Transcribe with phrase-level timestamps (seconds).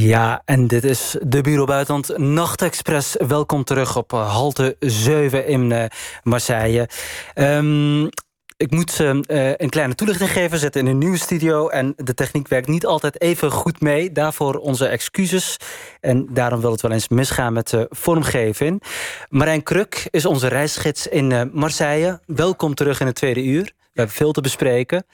[0.00, 3.16] Ja, en dit is de Bureau Buitenland Nachtexpress.
[3.28, 5.84] Welkom terug op eh, halte 7 in uh,
[6.22, 6.88] Marseille.
[7.34, 8.08] Um,
[8.56, 9.08] ik moet uh,
[9.56, 10.58] een kleine toelichting geven.
[10.58, 14.12] Zitten in een nieuwe studio en de techniek werkt niet altijd even goed mee.
[14.12, 15.56] Daarvoor onze excuses.
[16.00, 18.82] En daarom wil het wel eens misgaan met de vormgeving.
[19.28, 22.20] Marijn Kruk is onze reisgids in Marseille.
[22.26, 23.62] Welkom terug in het tweede uur.
[23.64, 25.04] We hebben veel te bespreken.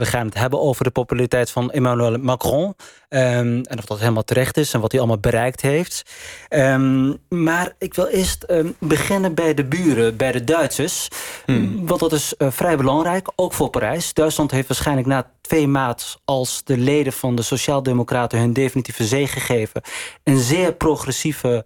[0.00, 2.74] We gaan het hebben over de populariteit van Emmanuel Macron.
[3.08, 6.10] Um, en of dat helemaal terecht is en wat hij allemaal bereikt heeft.
[6.48, 11.08] Um, maar ik wil eerst um, beginnen bij de buren, bij de Duitsers.
[11.44, 11.86] Hmm.
[11.86, 14.14] Want dat is uh, vrij belangrijk, ook voor Parijs.
[14.14, 16.20] Duitsland heeft waarschijnlijk na twee maat...
[16.24, 19.82] als de leden van de Sociaaldemocraten hun definitieve zege gegeven...
[20.24, 21.64] een zeer progressieve,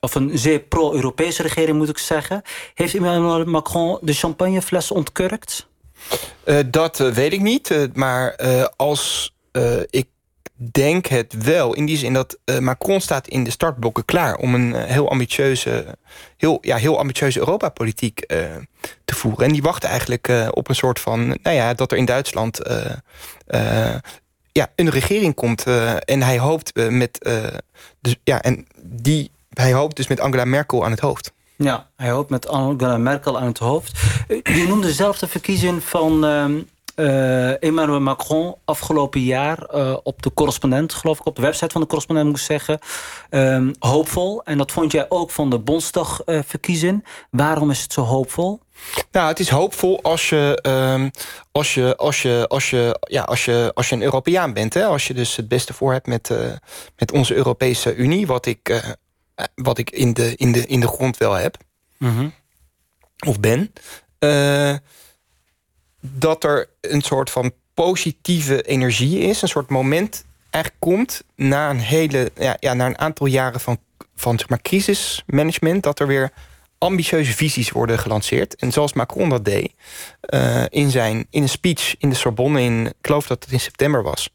[0.00, 2.42] of een zeer pro-Europese regering moet ik zeggen.
[2.74, 5.68] Heeft Emmanuel Macron de champagnefles ontkurkt?
[6.44, 7.70] Uh, dat uh, weet ik niet.
[7.70, 8.36] Uh, maar
[8.76, 9.34] als
[9.90, 10.06] ik
[10.54, 11.74] denk het wel.
[11.74, 14.36] In die zin dat Macron staat in de startblokken klaar...
[14.36, 15.98] om een heel ambitieuze,
[16.36, 18.26] heel, ja, heel ambitieuze Europa-politiek
[19.04, 19.46] te voeren.
[19.46, 21.26] En die wacht eigenlijk op een soort van...
[21.42, 22.60] nou ja, dat er in Duitsland
[24.52, 25.64] ja, een regering komt.
[26.04, 27.30] en hij hoopt met...
[28.00, 31.32] dus, ja, en die, hij hoopt dus met Angela Merkel aan het hoofd.
[31.64, 34.00] Ja, hij hoopt met Angela Merkel aan het hoofd.
[34.28, 36.24] Je noemde zelf de verkiezing van
[36.96, 41.80] uh, Emmanuel Macron afgelopen jaar uh, op de correspondent, geloof ik, op de website van
[41.80, 42.78] de correspondent moet ik zeggen,
[43.30, 44.42] um, hoopvol.
[44.44, 47.06] En dat vond jij ook van de Bondsdagverkiezing.
[47.30, 48.60] Waarom is het zo hoopvol?
[49.12, 50.58] Nou, het is hoopvol als je,
[50.92, 51.10] um,
[51.52, 54.74] als je, als je, als je, ja, als je, als je een Europeaan bent.
[54.74, 54.84] Hè?
[54.84, 56.38] Als je dus het beste voor hebt met, uh,
[56.96, 58.78] met onze Europese Unie, wat ik eh,
[59.54, 61.56] wat ik in de, in de, in de grond wel heb.
[61.98, 62.28] Mhm.
[63.26, 63.72] Of ben.
[64.18, 64.76] Uh,
[66.00, 69.42] dat er een soort van positieve energie is.
[69.42, 73.78] Een soort moment eigenlijk komt na een hele, ja, ja, na een aantal jaren van,
[74.14, 76.32] van zeg maar, crisismanagement, dat er weer
[76.78, 78.56] ambitieuze visies worden gelanceerd.
[78.56, 79.72] En zoals Macron dat deed,
[80.34, 83.60] uh, in, zijn, in een speech in de Sorbonne, in, ik geloof dat het in
[83.60, 84.30] september was.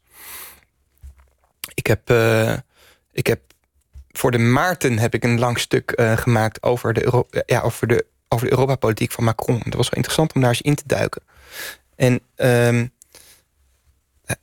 [1.74, 2.56] Ik heb, uh,
[3.12, 3.40] ik heb
[4.16, 7.86] voor de Maarten heb ik een lang stuk uh, gemaakt over de, Euro ja, over
[7.86, 9.60] de, over de Europa-politiek van Macron.
[9.64, 11.22] Dat was wel interessant om daar eens in te duiken.
[11.96, 12.92] En um,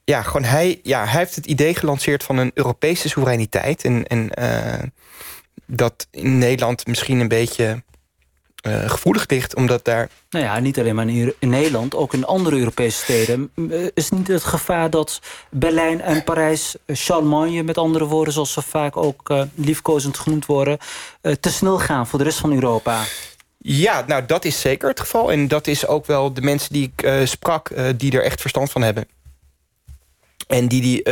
[0.04, 3.84] ja, gewoon hij, ja, hij heeft het idee gelanceerd van een Europese soevereiniteit.
[3.84, 4.90] En, en uh,
[5.66, 7.84] dat in Nederland misschien een beetje
[8.68, 10.09] uh, gevoelig ligt, omdat daar...
[10.29, 13.51] Nou ja, niet alleen maar in, Nederland, ook in andere Europese steden...
[13.56, 17.63] Uh, is niet het gevaar dat Berlijn en Parijs, uh, Charlemagne...
[17.63, 20.78] met andere woorden, zoals ze vaak ook liefkozend genoemd worden...
[21.40, 23.03] te snel gaan voor de rest van Europa?
[23.57, 25.31] Ja, nou dat is zeker het geval.
[25.31, 28.81] En dat is ook wel de mensen die ik sprak, die er echt verstand van
[28.81, 29.07] hebben.
[30.47, 31.07] En die die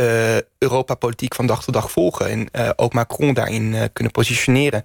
[0.58, 2.28] Europa-politiek van dag tot dag volgen.
[2.28, 4.84] En ook Macron daarin kunnen positioneren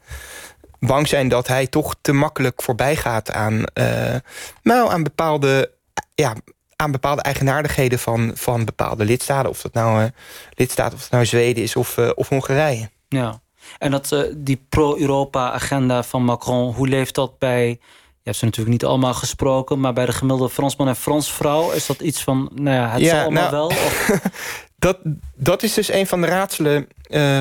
[0.80, 4.16] bang zijn dat hij toch te makkelijk voorbij gaat aan, uh,
[4.64, 5.72] nou, aan, bepaalde,
[6.16, 6.34] ja,
[6.76, 9.50] aan bepaalde eigenaardigheden van, van bepaalde lidstaten.
[9.50, 10.08] Of dat nou uh,
[10.54, 12.90] lidstaten, of dat nou Zweden is of, uh, of Hongarije.
[13.08, 13.42] Ja,
[13.80, 17.80] en dat, die pro-Europa-agenda van Macron, hoe leeft dat bij...
[18.22, 19.80] Je hebt ze natuurlijk niet allemaal gesproken...
[19.80, 21.72] maar bij de gemiddelde Fransman en Fransvrouw...
[21.72, 23.68] is dat iets van, nou ja, het ja, zal allemaal nou, wel?
[23.68, 24.20] Of...
[24.88, 24.98] dat,
[25.36, 26.88] dat is dus een van de raadselen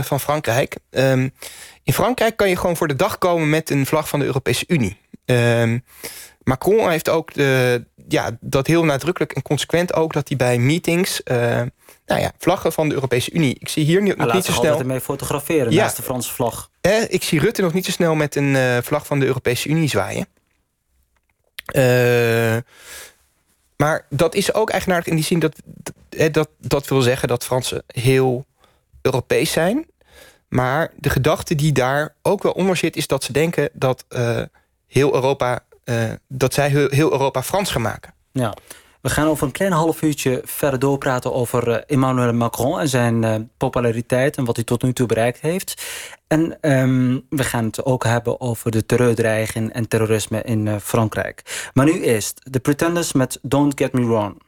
[0.03, 0.77] van Frankrijk.
[0.91, 1.33] Um,
[1.87, 4.65] in Frankrijk kan je gewoon voor de dag komen met een vlag van de Europese
[4.69, 5.01] Unie.
[5.25, 5.85] Um,
[6.43, 10.13] Macron heeft ook de, ja, dat heel nadrukkelijk en consequent ook...
[10.13, 11.37] dat hij bij meetings uh,
[12.07, 13.57] nou ja, vlaggen van de Europese Unie...
[13.59, 14.79] Ik zie hier nog niet zo snel...
[14.79, 16.71] ermee fotograferen ja, naast de Franse vlag.
[16.81, 19.69] Eh, ik zie Rutte nog niet zo snel met een uh, vlag van de Europese
[19.69, 20.27] Unie zwaaien.
[21.77, 22.57] Uh,
[23.77, 25.57] maar dat is ook eigenaardig in die zin dat,
[26.33, 27.29] dat dat wil zeggen...
[27.29, 28.47] dat Fransen heel
[29.03, 29.87] Europees zijn...
[30.57, 32.97] Maar de gedachte die daar ook wel onder zit...
[32.97, 34.43] is dat ze denken dat uh,
[34.87, 35.61] heel Europa...
[35.85, 38.15] Uh, dat zij heel, Europa Frans gaan maken.
[38.33, 38.55] Ja.
[39.01, 42.81] We gaan over een klein half uurtje verder doorpraten over uh, Emmanuel Macron...
[42.81, 45.83] en zijn populariteit en wat hij tot nu toe bereikt heeft.
[46.27, 51.71] En um, we gaan het ook hebben over de terreurdreiging en terrorisme in Frankrijk.
[51.75, 54.45] Maar nu eerst The Pretenders met Don't Get Me Wrong.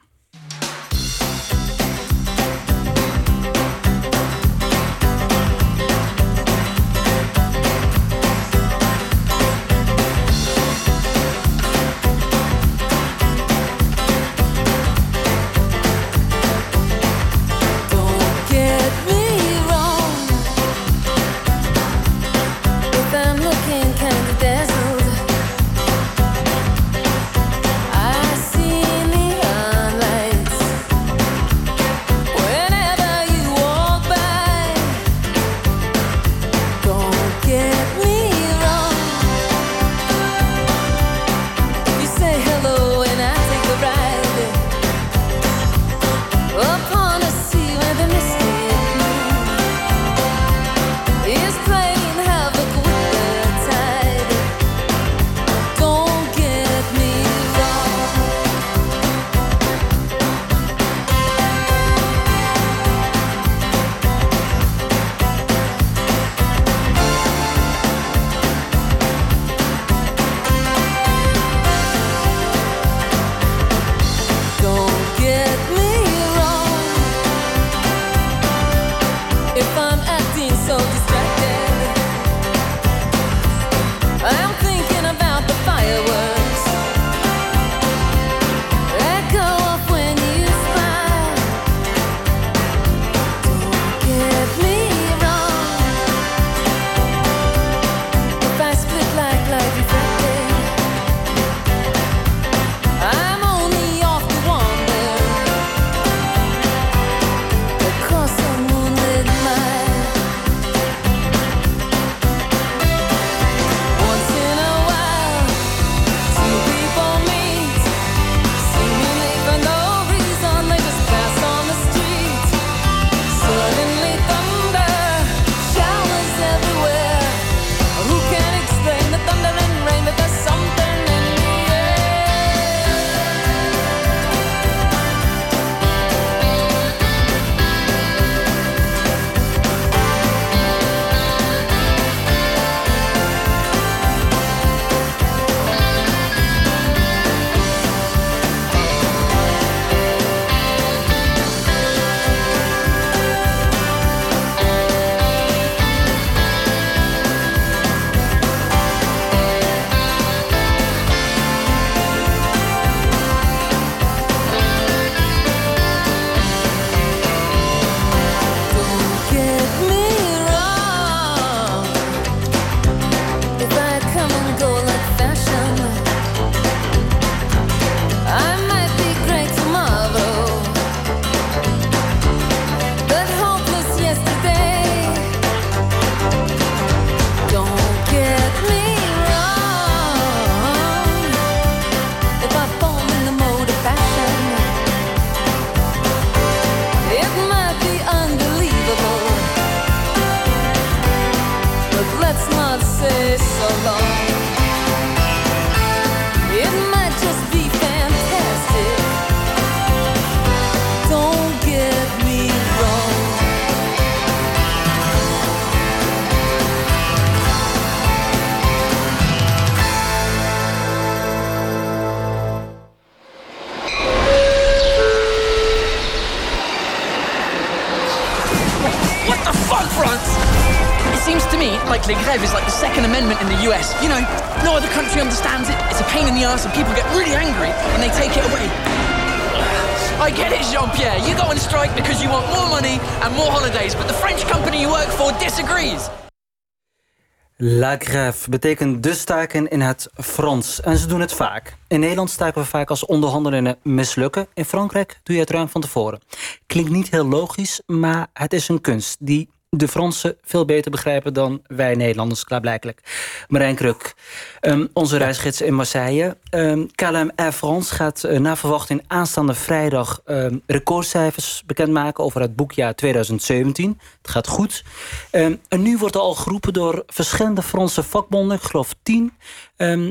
[248.51, 250.81] Betekent de staken in het Frans.
[250.81, 251.77] En ze doen het vaak.
[251.89, 254.47] In Nederland staken we vaak als onderhandelingen mislukken.
[254.55, 256.21] In Frankrijk doe je het ruim van tevoren.
[256.67, 259.17] Klinkt niet heel logisch, maar het is een kunst...
[259.21, 263.01] die de Fransen veel beter begrijpen dan wij Nederlanders, klaarblijkelijk.
[263.49, 264.15] Marijn Kruk,
[264.61, 266.37] ehm, onze reisgids in Marseille.
[266.51, 270.21] Um, KLM Air France gaat uh, na verwachting aanstaande vrijdag...
[270.27, 274.01] Um, recordcijfers bekendmaken over het boekjaar 2017.
[274.23, 274.85] Het gaat goed.
[275.31, 278.57] en nu wordt er al geroepen door verschillende Franse vakbonden...
[278.57, 279.33] ik geloof tien,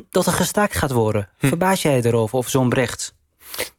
[0.09, 1.29] dat er gestaakt gaat worden.
[1.37, 1.47] Hm.
[1.47, 3.15] Verbaas jij erover, of zo'n bericht?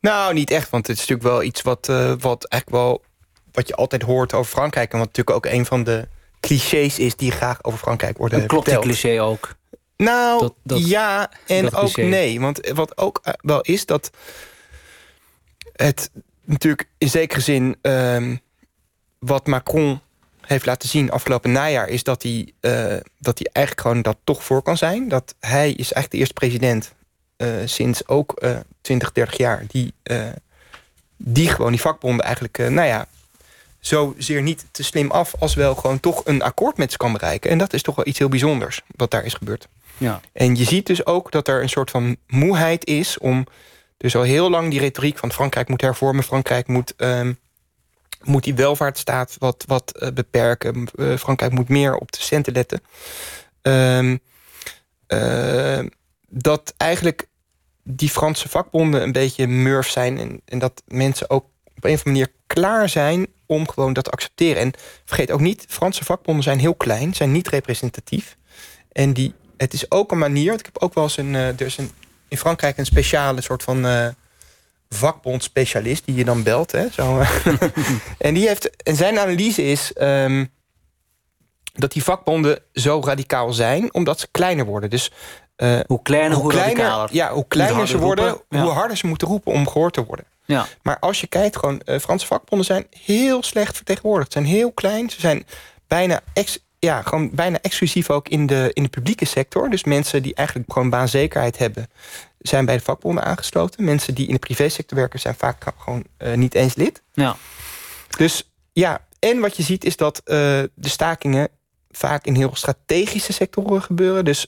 [0.00, 3.02] Nou, niet echt, want het is natuurlijk wel iets wat, uh, wat eigenlijk wel
[3.52, 4.92] wat je altijd hoort over Frankrijk...
[4.92, 6.08] en wat natuurlijk ook een van de
[6.40, 7.16] clichés is...
[7.16, 8.84] die graag over Frankrijk worden en klopt verteld.
[8.84, 9.56] die cliché ook?
[9.96, 12.40] Nou, ja en ook nee.
[12.40, 14.10] Want wat ook eh, wel is dat...
[15.72, 16.10] het
[16.44, 17.76] natuurlijk in zekere zin...
[17.80, 18.36] Ehm,
[19.18, 20.00] wat Macron
[20.40, 21.88] heeft laten zien afgelopen najaar...
[21.88, 25.08] is dat hij, uh, dat hij eigenlijk gewoon dat toch voor kan zijn.
[25.08, 26.96] Dat hij is eigenlijk de eerste president...
[27.36, 29.64] Uh, sinds ook uh, 20, 30 jaar...
[29.68, 29.94] die,
[31.16, 32.58] die gewoon die vakbonden eigenlijk...
[32.58, 33.06] nou ja,
[33.80, 35.35] zozeer niet te slim af...
[35.38, 37.50] als wel gewoon toch een akkoord met ze kan bereiken.
[37.50, 39.68] En dat is toch wel iets heel bijzonders wat daar is gebeurd.
[39.97, 40.20] Ja.
[40.32, 43.18] En je ziet dus ook dat er een soort van moeheid is...
[43.18, 43.47] om
[43.97, 46.25] dus al heel lang die retoriek van Frankrijk moet hervormen...
[46.25, 47.38] Frankrijk moet, um,
[48.23, 50.88] moet die welvaartsstaat wat, wat uh, beperken.
[50.94, 52.80] Uh, Frankrijk moet meer op de centen letten.
[53.62, 54.20] Um,
[55.08, 55.80] uh,
[56.28, 57.28] dat eigenlijk
[57.82, 60.18] die Franse vakbonden een beetje murf zijn...
[60.18, 61.44] en, en dat mensen ook
[61.76, 64.62] op een of andere manier klaar zijn om gewoon dat te accepteren.
[64.62, 64.72] En
[65.04, 68.36] vergeet ook niet, Franse vakbonden zijn heel klein, zijn niet representatief.
[68.92, 71.60] En die, het is ook een manier, ik heb ook wel eens een, uh, er
[71.60, 71.90] is een,
[72.28, 74.08] in Frankrijk een speciale soort van uh,
[74.88, 76.72] vakbondspecialist die je dan belt.
[76.72, 77.22] Hè, zo.
[78.18, 80.50] en, die heeft, en zijn analyse is um,
[81.72, 84.90] dat die vakbonden zo radicaal zijn omdat ze kleiner worden.
[84.90, 85.12] Dus
[85.62, 89.06] uh, hoe kleiner, hoe, hoe kleiner, Ja, hoe kleiner ze worden, roepen, hoe harder ze
[89.06, 90.24] moeten roepen om gehoord te worden.
[90.44, 90.66] Ja.
[90.82, 94.32] Maar als je kijkt, gewoon, uh, Franse vakbonden zijn heel slecht vertegenwoordigd.
[94.32, 95.10] Ze zijn heel klein.
[95.10, 95.46] Ze zijn
[95.86, 99.70] bijna, ex, ja, gewoon bijna exclusief ook in de, in de publieke sector.
[99.70, 101.90] Dus mensen die eigenlijk gewoon baanzekerheid hebben...
[102.38, 103.84] zijn bij de vakbonden aangesloten.
[103.84, 105.20] Mensen die in de privésector werken...
[105.20, 107.02] zijn vaak gewoon uh, niet eens lid.
[107.12, 107.36] Ja.
[108.16, 111.48] Dus ja, en wat je ziet is dat de stakingen...
[111.90, 114.24] vaak in heel strategische sectoren gebeuren.
[114.24, 114.46] Dus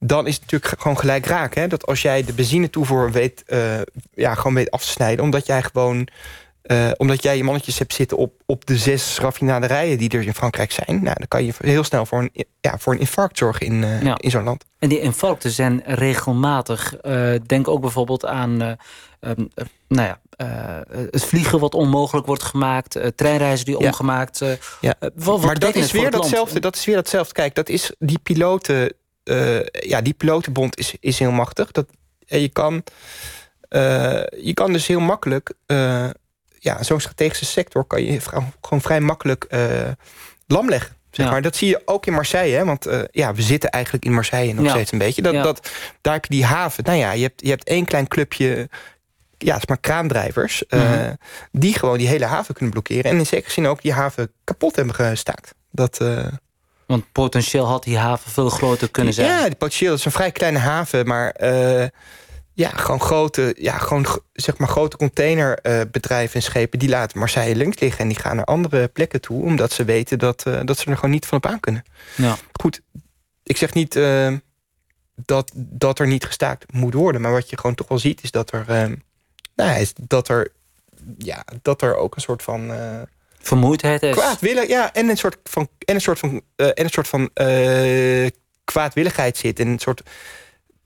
[0.00, 1.54] dan is het natuurlijk gewoon gelijk raak.
[1.54, 1.66] Hè?
[1.66, 3.80] Dat als jij de benzine toevoer weet, uh,
[4.14, 5.24] ja, gewoon weet af te snijden...
[5.24, 6.08] omdat jij gewoon
[6.62, 9.98] uh, omdat jij je mannetjes hebt zitten op, op de zes raffinaderijen...
[9.98, 11.02] die er in Frankrijk zijn...
[11.02, 14.02] Nou, dan kan je heel snel voor een, ja, voor een infarct zorgen in, uh,
[14.02, 14.16] ja.
[14.18, 14.64] in zo'n land.
[14.78, 16.96] En die infarcten zijn regelmatig.
[17.46, 18.76] denk ook bijvoorbeeld aan...
[19.20, 19.50] Um,
[19.88, 20.44] nou ja,
[21.10, 23.86] het vliegen wat onmogelijk wordt gemaakt, treinreizen die ja.
[23.86, 24.44] ongemaakt.
[24.80, 24.94] ja.
[25.00, 26.60] Wat, wat maar dat is weer datzelfde.
[26.60, 27.32] Dat is weer datzelfde.
[27.32, 28.92] Kijk, dat is die piloten
[29.72, 31.70] ja, die pilotenbond is, is heel machtig.
[31.70, 31.86] Dat,
[32.18, 32.74] je, kan,
[33.70, 35.52] uh, je kan dus heel makkelijk...
[35.66, 36.10] Uh,
[36.62, 38.20] ja, zo'n strategische sector kan je
[38.60, 39.46] gewoon vrij makkelijk
[40.46, 40.96] lam leggen.
[41.10, 41.32] Zeg ja.
[41.32, 41.42] maar.
[41.42, 42.56] Dat zie je ook in Marseille.
[42.56, 42.64] Hè?
[42.64, 44.70] Want ja, we zitten eigenlijk in Marseille nog ja.
[44.70, 45.22] steeds een beetje.
[45.22, 45.42] Dat, ja.
[45.42, 45.70] dat,
[46.00, 46.84] daar heb je die haven.
[46.84, 48.68] Nou ja, je hebt, je hebt één klein clubje
[49.44, 50.64] ja, het is maar kraandrijvers...
[50.68, 51.00] Mm -hmm.
[51.00, 51.10] uh,
[51.52, 53.10] die gewoon die hele haven kunnen blokkeren.
[53.10, 55.54] En in zekere zin ook die haven kapot hebben gestaakt.
[55.70, 56.26] Dat, uh,
[56.90, 59.28] want potentieel had die haven veel groter kunnen zijn.
[59.28, 61.86] Ja, potentieel is een vrij kleine haven, maar uh,
[62.52, 67.78] ja, gewoon grote, ja, gewoon, zeg maar grote containerbedrijven en schepen die laten Marseille links
[67.78, 70.90] liggen en die gaan naar andere plekken toe, omdat ze weten dat, uh, dat ze
[70.90, 71.84] er gewoon niet van op aan kunnen.
[72.16, 72.36] Ja.
[72.52, 72.80] Goed,
[73.42, 74.36] ik zeg niet uh,
[75.14, 78.30] dat, dat er niet gestaakt moet worden, maar wat je gewoon toch wel ziet is
[78.30, 78.64] dat er,
[79.54, 80.52] nou, is dat er,
[81.18, 82.70] ja, dat er ook een soort van
[83.42, 84.14] vermoeidheid is.
[84.14, 87.30] Kwaadwillig, ja, en een soort van, en een soort van, uh, en een soort van
[87.34, 88.28] uh,
[88.64, 89.60] kwaadwilligheid zit.
[89.60, 90.02] En een soort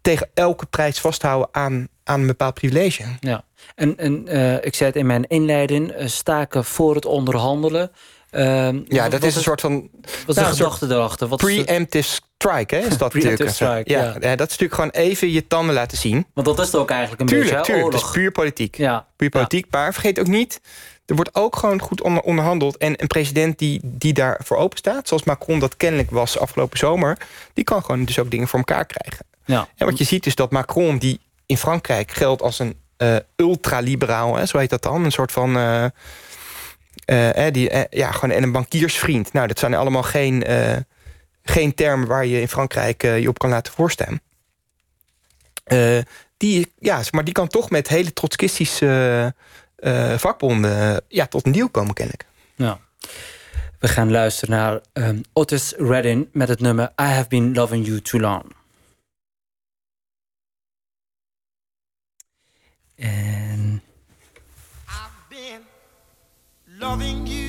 [0.01, 3.03] tegen elke prijs vasthouden aan, aan een bepaald privilege.
[3.21, 3.45] Ja,
[3.75, 7.91] en, en uh, ik zei het in mijn inleiding, staken voor het onderhandelen.
[8.89, 9.89] ja, dat is een soort van...
[10.27, 11.29] Wat is nou, de gedachte erachter?
[11.29, 14.03] Wat preemptive strike, hè, is dat strike, ja.
[14.03, 14.17] ja.
[14.21, 14.37] ja.
[14.37, 16.27] Dat is natuurlijk gewoon even je tanden laten zien.
[16.35, 18.01] Want dat is het ook eigenlijk een tuurlijk, beetje, Tuurlijk, oorlog.
[18.01, 18.77] het is puur politiek.
[18.77, 19.07] Ja.
[19.17, 20.61] Puur politiek, maar vergeet ook niet...
[21.07, 22.77] Er wordt ook gewoon goed onder, onderhandeld.
[22.77, 25.09] En een president die, die daarvoor open staat...
[25.09, 27.19] zoals Macron dat kennelijk was afgelopen zomer...
[27.53, 29.27] die kan gewoon dus ook dingen voor elkaar krijgen.
[29.45, 29.69] Ja.
[29.77, 34.37] En wat je ziet is dat Macron, die in Frankrijk geldt als een uh, ultraliberaal...
[34.37, 35.57] Hè, zo heet dat dan, een soort van...
[35.57, 35.85] Uh,
[37.05, 39.33] eh, die, ja, gewoon, en een bankiersvriend.
[39.33, 40.45] Nou, dat zijn allemaal geen,
[41.43, 44.21] geen termen waar je in Frankrijk je op kan laten voorstaan.
[46.37, 49.35] Die, ja, maar die kan toch met hele trotskistische
[49.85, 52.27] eh, vakbonden ja, tot een deal komen, ken ik.
[52.55, 52.79] Ja.
[53.79, 58.01] We gaan luisteren naar um, Otis Reddin met het nummer I Have Been Loving You
[58.01, 58.45] Too Long.
[62.97, 63.83] En...
[64.87, 65.61] I've been
[66.79, 67.43] loving you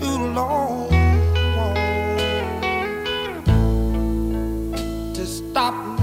[0.00, 0.88] too long
[5.12, 5.93] to stop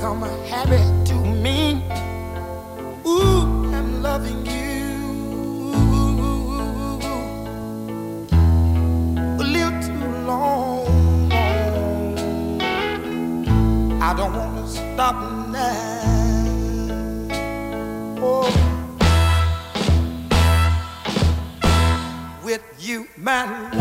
[0.00, 1.84] become a habit to me.
[3.06, 5.74] Ooh, I'm loving you
[9.38, 11.30] a little too long.
[14.00, 15.16] I don't want to stop
[15.50, 16.00] now.
[18.22, 18.48] Oh.
[22.42, 23.79] With you, my life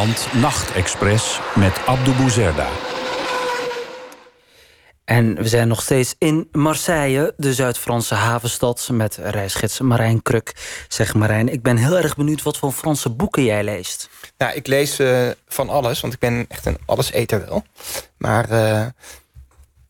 [0.00, 2.68] Buitenland Nachtexpress met Abdou Bouzerda.
[5.04, 8.88] En we zijn nog steeds in Marseille, de Zuid-Franse havenstad...
[8.92, 10.52] met reisgids Marijn Kruk.
[10.88, 14.08] Zeg Marijn, ik ben heel erg benieuwd wat voor Franse boeken jij leest.
[14.38, 17.64] Nou, ik lees eh, van alles, want ik ben echt een alleseter wel.
[18.18, 18.86] Maar, eh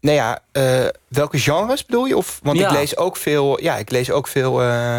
[0.00, 2.16] nou ja, eh, welke genres bedoel je?
[2.16, 2.66] Of, want Ja.
[2.66, 4.98] ik lees ook veel, ja, ik lees ook veel eh,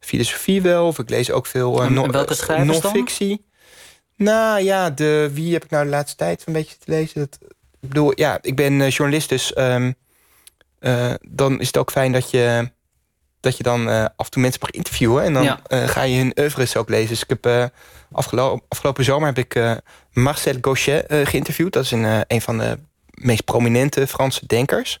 [0.00, 2.92] filosofie wel, of ik lees ook veel En- no- en welke schrijvers dan?
[2.92, 3.48] non-fictie.
[4.22, 7.20] Nou ja, de, wie heb ik nou de laatste tijd een beetje te lezen?
[7.20, 7.38] Dat,
[7.80, 9.92] ik bedoel, ja, ik ben eh, journalist, dus ehm,
[10.78, 12.70] eh, dan is het ook fijn dat je,
[13.40, 15.22] dat je dan eh, af en toe mensen mag interviewen.
[15.24, 15.60] En dan Ja.
[15.68, 17.08] ga je hun oeuvres ook lezen.
[17.08, 17.70] Dus ik heb
[18.12, 19.80] afgelopen, afgelopen zomer heb ik
[20.12, 21.72] Marcel Gauchet geïnterviewd.
[21.72, 22.78] Dat is een, een van de
[23.10, 25.00] meest prominente Franse denkers.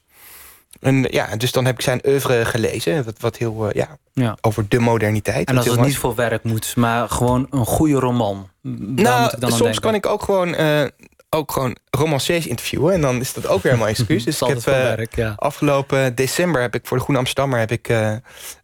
[0.80, 3.04] En ja, dus dan heb ik zijn oeuvre gelezen.
[3.04, 4.36] Wat, wat heel, eh, ja, Ja.
[4.40, 5.48] over de moderniteit.
[5.48, 8.48] En als het mooi niet voor werk moet, maar gewoon een goede roman.
[8.62, 9.80] Daar moet ik nou, dan soms denken.
[9.80, 10.82] kan ik ook gewoon, eh,
[11.30, 12.94] ook gewoon romanciers interviewen.
[12.94, 14.24] En dan is dat ook weer helemaal excuus.
[14.24, 15.32] Dus ik heb eh, werk, ja.
[15.36, 17.88] afgelopen december heb ik voor de Groene Amsterdammer heb ik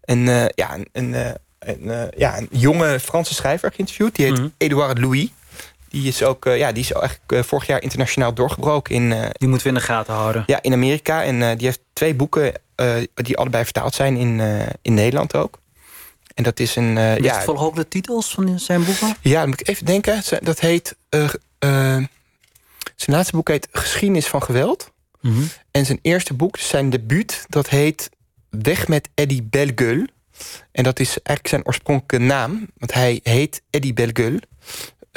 [0.04, 1.14] een, ja, een,
[1.58, 4.14] een, ja, een jonge Franse schrijver geïnterviewd.
[4.14, 4.48] Die heet Mhm.
[4.56, 5.28] Edouard Louis.
[5.96, 8.94] Die is ook ja, die is eigenlijk vorig jaar internationaal doorgebroken.
[8.94, 10.42] In, die moeten we in de gaten houden.
[10.46, 11.24] Ja, in Amerika.
[11.24, 12.52] En die heeft twee boeken
[13.14, 14.40] die allebei vertaald zijn in,
[14.82, 15.59] in Nederland ook.
[16.35, 16.96] En dat is een...
[16.96, 19.16] Uh, ja, volg ook de titels van zijn boeken?
[19.20, 20.22] Ja, dan moet ik even denken.
[20.40, 20.96] Dat heet...
[21.09, 22.09] zijn
[23.06, 24.90] laatste boek heet Geschiedenis van Geweld.
[25.20, 25.42] Mhm.
[25.70, 28.11] En zijn eerste boek, zijn debuut, dat heet
[28.50, 30.06] Weg met Eddie Belgueul.
[30.72, 32.66] En dat is eigenlijk zijn oorspronkelijke naam.
[32.76, 34.38] Want hij heet Eddie Belgueul.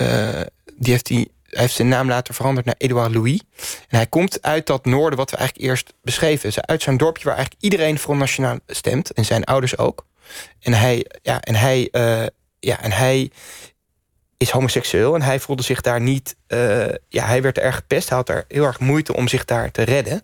[0.02, 0.42] Uh,
[0.76, 3.42] die heeft hij, heeft zijn naam later veranderd naar Edouard Louis.
[3.88, 6.66] En hij komt uit dat noorden wat we eigenlijk eerst beschreven.
[6.66, 9.12] Uit zo'n dorpje waar eigenlijk iedereen Front Nationaal stemt.
[9.12, 10.06] En zijn ouders ook.
[10.60, 12.26] En hij, ja, en hij, uh,
[12.60, 13.32] ja, en hij
[14.38, 15.16] is homoseksueel.
[15.16, 16.36] En hij voelde zich daar niet...
[16.48, 18.10] Uh, ja, hij werd erg gepest.
[18.10, 20.22] Hij had er heel erg moeite om zich daar te redden.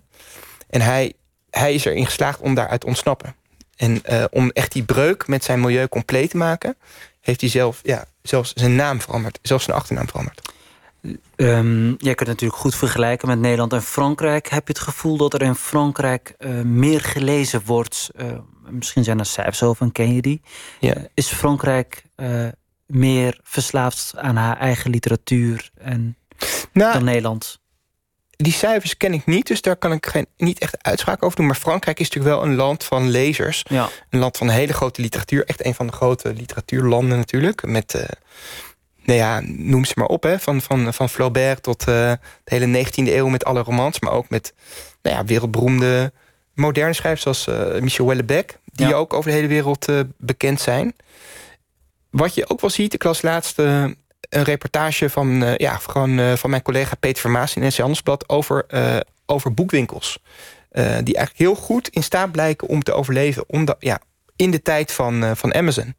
[0.69, 1.13] En hij,
[1.49, 3.35] hij is erin geslaagd om daaruit te ontsnappen.
[3.75, 6.77] En om echt die breuk met zijn milieu compleet te maken...
[7.25, 9.39] heeft hij zelf, ja, zelfs zijn naam veranderd.
[9.41, 10.53] Zelfs zijn achternaam veranderd.
[11.35, 14.47] Um, jij kunt natuurlijk goed vergelijken met Nederland en Frankrijk.
[14.47, 18.09] Heb je het gevoel dat er in Frankrijk uh, meer gelezen wordt?
[18.15, 18.25] Uh,
[18.69, 20.41] misschien zijn er cijfers over, ken je die?
[20.79, 20.95] Ja.
[21.13, 22.03] is Frankrijk
[22.85, 26.17] meer verslaafd aan haar eigen literatuur en
[26.71, 27.59] nou, dan Nederland?
[28.37, 31.45] Die cijfers ken ik niet, dus daar kan ik geen, niet echt uitspraak over doen.
[31.45, 33.65] Maar Frankrijk is natuurlijk wel een land van lezers.
[33.69, 33.89] Ja.
[34.09, 35.45] Een land van hele grote literatuur.
[35.45, 37.65] Echt een van de grote literatuurlanden natuurlijk.
[37.65, 38.01] Met, uh,
[39.03, 40.23] nou ja, noem ze maar op.
[40.23, 43.99] Hè, van, van, van Flaubert tot uh, de hele 19e eeuw met alle romans.
[43.99, 44.53] Maar ook met
[45.01, 46.13] nou ja, wereldberoemde
[46.53, 48.59] moderne schrijvers zoals uh, Michel Houellebecq.
[48.65, 50.95] Die ook over de hele wereld bekend zijn.
[52.09, 53.85] Wat je ook wel ziet, ik las laatst uh,
[54.35, 58.29] een reportage van, uh, ja, gewoon, uh, van mijn collega Peter Vermaas in NC Handelsblad
[58.29, 58.65] over,
[59.25, 60.19] over boekwinkels.
[60.71, 63.99] die eigenlijk heel goed in staat blijken om te overleven omdat, ja,
[64.35, 65.95] in de tijd van, van Amazon.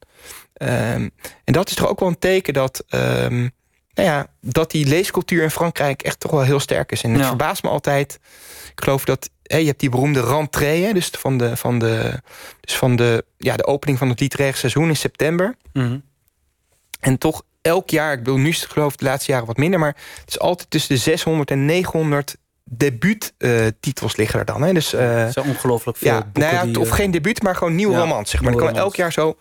[0.62, 1.10] Um,
[1.44, 3.50] en dat is toch ook wel een teken dat, um,
[3.94, 7.02] nou ja, dat die leescultuur in Frankrijk echt toch wel heel sterk is.
[7.02, 8.20] En het verbaast me altijd.
[8.70, 12.20] Ik geloof dat je hebt die beroemde rentrée, dus van de, van de,
[12.60, 15.56] dus van de, ja, de opening van het literaire seizoen in september.
[15.72, 15.98] Mhm.
[17.00, 19.56] En toch elk jaar, ik bedoel, nu is het geloof ik de laatste jaren wat
[19.56, 24.62] minder, maar het is altijd tussen de 600 en 900 debuuttitels uh, liggen er dan.
[24.62, 24.72] Hè?
[24.72, 26.10] Dus, uh, Zo ongelooflijk veel.
[26.10, 28.30] Ja, nou ja, die, of uh, geen debuut, maar gewoon nieuwe ja, romans.
[28.30, 28.54] Zeg maar.
[28.54, 29.36] Kan elk jaar zo.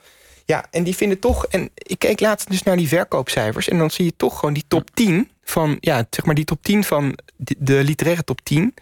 [0.45, 1.45] Ja, en die vinden toch.
[1.45, 3.69] En ik keek laatst dus naar die verkoopcijfers.
[3.69, 5.77] En dan zie je toch gewoon die top 10 van.
[5.79, 8.73] Ja, zeg maar die top 10 van de, de literaire top 10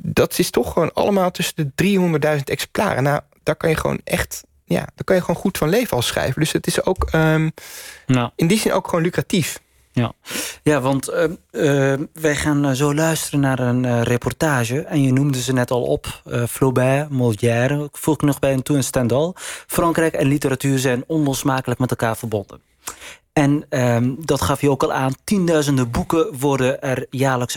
[0.00, 3.02] dat is toch gewoon allemaal tussen de 300.000 exemplaren.
[3.02, 6.06] Nou, daar kan je gewoon echt, ja, daar kan je gewoon goed van leven als
[6.06, 6.40] schrijver.
[6.40, 7.52] Dus het is ook um,
[8.06, 8.30] nou.
[8.36, 9.60] in die zin ook gewoon lucratief.
[9.92, 10.12] Ja,
[10.62, 14.80] ja want uh, uh, wij gaan eh, zo luisteren naar een uh, reportage.
[14.80, 16.22] En je noemde ze net al op.
[16.48, 19.34] Flaubert, Molière, voeg ik nog bij een toe en Stendhal.
[19.66, 22.60] Frankrijk en literatuur zijn onlosmakelijk met elkaar verbonden.
[23.38, 25.12] En um, dat gaf je ook al aan.
[25.24, 27.56] Tienduizenden boeken worden er jaarlijks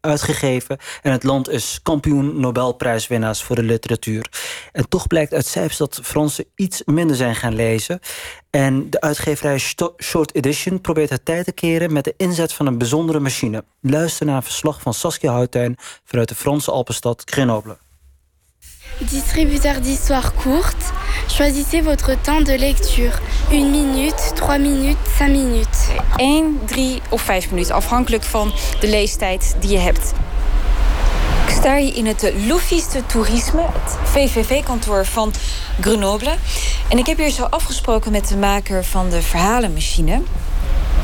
[0.00, 0.78] uitgegeven.
[1.02, 4.30] En het land is kampioen Nobelprijswinnaars voor de literatuur.
[4.72, 8.00] En toch blijkt uit cijfers dat Fransen iets minder zijn gaan lezen.
[8.50, 9.58] En de uitgeverij
[9.98, 11.92] Short Edition probeert het tijd te keren...
[11.92, 13.64] met de inzet van een bijzondere machine.
[13.80, 15.76] Luister naar een verslag van Saskia Houtijn...
[16.04, 17.76] vanuit de Franse Alpenstad Grenoble.
[19.00, 20.92] Distributeur d'histoire courte,
[21.28, 23.20] choisissez votre temps de lecture.
[23.50, 25.88] Une minute, trois minutes, cinq minutes.
[26.18, 30.12] 1, 3 of 5 minuten, afhankelijk van de leestijd die je hebt.
[31.46, 35.32] Ik sta hier in het L'Office de Tourisme, het VVV-kantoor van
[35.80, 36.34] Grenoble.
[36.88, 40.22] En ik heb hier zo afgesproken met de maker van de verhalenmachine.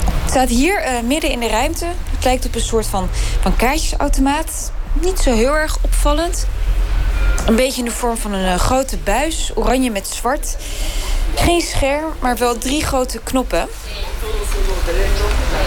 [0.05, 1.87] Het staat hier uh, midden in de ruimte.
[2.11, 3.09] Het lijkt op een soort van,
[3.41, 4.73] van kaartjesautomaat.
[4.93, 6.47] Niet zo heel erg opvallend.
[7.47, 10.57] Een beetje in de vorm van een uh, grote buis, oranje met zwart.
[11.35, 13.69] Geen scherm, maar wel drie grote knoppen.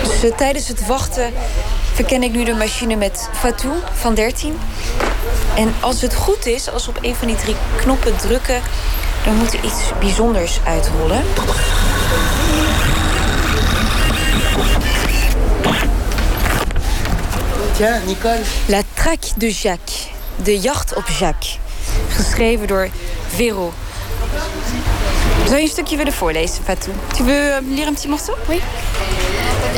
[0.03, 1.33] Dus uh, tijdens het wachten
[1.93, 4.57] verken ik nu de machine met Fatou van 13.
[5.55, 8.61] En als het goed is, als we op een van die drie knoppen drukken...
[9.25, 11.23] dan moet er iets bijzonders uitrollen.
[18.65, 20.07] La traque de Jacques.
[20.43, 21.59] De jacht op Jacques.
[22.09, 22.89] Geschreven door
[23.27, 23.73] Vero.
[25.45, 26.93] Zou je een stukje willen voorlezen, Fatou?
[27.15, 28.35] Tu veux euh, lire un petit morceau?
[28.49, 28.61] Oui.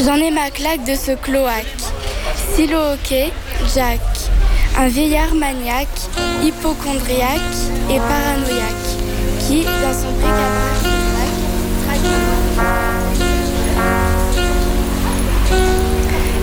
[0.03, 1.65] J'en ai ma claque de ce cloaque.
[2.55, 3.31] Silo hockey,
[3.73, 3.99] Jack.
[4.77, 5.99] Un vieillard maniaque,
[6.43, 7.55] hypochondriaque
[7.89, 8.87] et paranoïaque,
[9.47, 10.94] qui, dans son précaire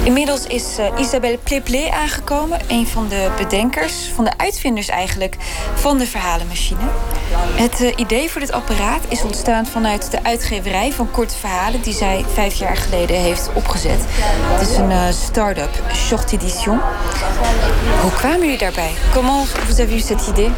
[0.04, 5.36] Inmiddels is uh, Isabelle Pleplé aangekomen, een van de bedenkers, van de uitvinders eigenlijk,
[5.74, 6.80] van de verhalenmachine.
[7.54, 11.94] Het uh, idee voor dit apparaat is ontstaan vanuit de uitgeverij van korte verhalen die
[11.94, 14.00] zij vijf jaar geleden heeft opgezet.
[14.08, 16.80] Het is een uh, start-up, Short Edition.
[18.00, 18.92] Hoe kwamen jullie daarbij?
[19.14, 20.50] Comment vous avez eu cette idée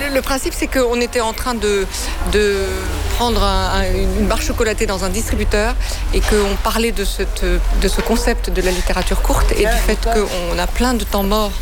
[0.00, 1.86] le, le, principe, c'est qu'on était en train de,
[2.30, 2.66] de
[3.16, 5.74] prendre un, un, une barre chocolatée dans un distributeur
[6.12, 9.98] et qu'on parlait de, cette, de ce concept de la littérature courte et du fait
[10.02, 11.52] qu'on a plein de temps mort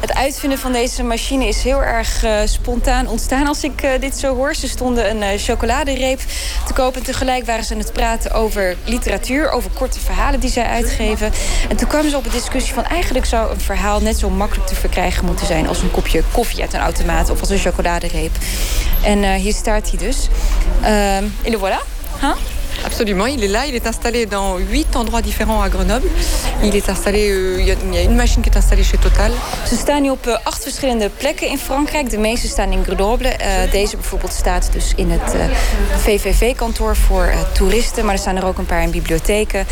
[0.00, 4.16] Het uitvinden van deze machine is heel erg uh, spontaan ontstaan als ik uh, dit
[4.16, 4.54] zo hoor.
[4.54, 6.20] Ze stonden een uh, chocoladereep
[6.66, 10.50] te kopen en tegelijk waren ze aan het praten over literatuur, over korte verhalen die
[10.50, 11.32] zij uitgeven.
[11.68, 14.68] En toen kwamen ze op een discussie van eigenlijk zou een verhaal net zo makkelijk
[14.68, 18.32] te verkrijgen moeten zijn als een kopje koffie uit een automaat of als een chocoladereep.
[19.02, 20.28] En hier staat hij dus.
[21.42, 21.86] et le voilà.
[22.20, 26.08] Hein Absolument, il est là, il est installé dans huit endroits différents à Grenoble.
[26.62, 29.32] Il est installé, uh, il y a une machine qui est installée chez Total.
[29.68, 32.10] Ze staan nu op uh, acht verschillende plekken in Frankrijk.
[32.10, 33.28] De meeste staan in Grenoble.
[33.28, 35.34] Uh, deze bijvoorbeeld staat dus in het
[35.96, 38.04] VVV-kantoor voor toeristen.
[38.04, 39.66] Maar er staan er ook een paar in bibliotheken.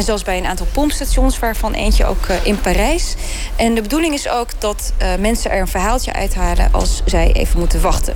[0.00, 3.14] zelfs bij een aantal pompstations, waarvan eentje ook in Parijs.
[3.56, 7.80] En de bedoeling is ook dat mensen er een verhaaltje uithalen als zij even moeten
[7.80, 8.14] wachten.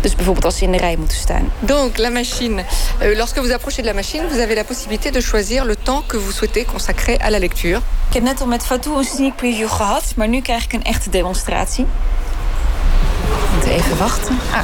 [0.00, 1.52] Dus bijvoorbeeld als ze in de rij moeten staan.
[1.60, 2.64] Donc la machine,
[3.02, 6.02] euh, lorsque vous approchez de la machine, vous avez la possibilité de choisir le temps
[6.08, 7.80] que vous souhaitez consacrer à la lecture.
[8.08, 10.84] Ik heb net al met Fatou een sneak preview gehad, maar nu krijg ik een
[10.84, 11.84] echte demonstratie.
[11.84, 14.38] We moeten even wachten.
[14.52, 14.60] Ah.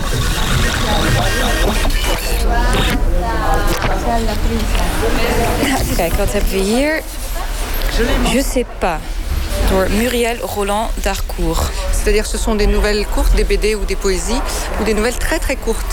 [5.96, 7.02] Kijken, wat hebben we hier?
[8.32, 8.98] Je sais pas.
[9.70, 11.70] Door Muriel Roland Darcourt.
[11.92, 14.40] C'est-à-dire ce sont des nouvelles courtes, des BD ou des poésies,
[14.80, 15.84] ou des nouvelles très très courtes.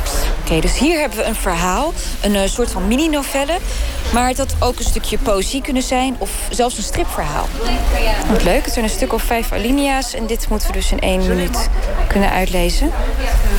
[0.42, 3.58] Oké, okay, dus hier hebben we een verhaal, een uh, soort van mini-novelle.
[4.14, 7.48] Maar het had ook een stukje poëzie kunnen zijn of zelfs een stripverhaal.
[8.30, 11.00] Wat leuk, het zijn een stuk of vijf alinea's en dit moeten we dus in
[11.00, 11.70] één minuut
[12.08, 12.92] kunnen uitlezen.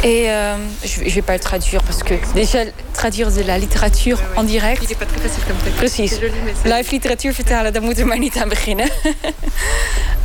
[0.03, 4.21] Et euh, je, je vais pas le traduire parce que déjà traduire de la littérature
[4.35, 4.97] en direct.
[5.77, 6.19] Precies.
[6.65, 8.91] Live literatuur vertalen, daar moeten we maar niet aan beginnen.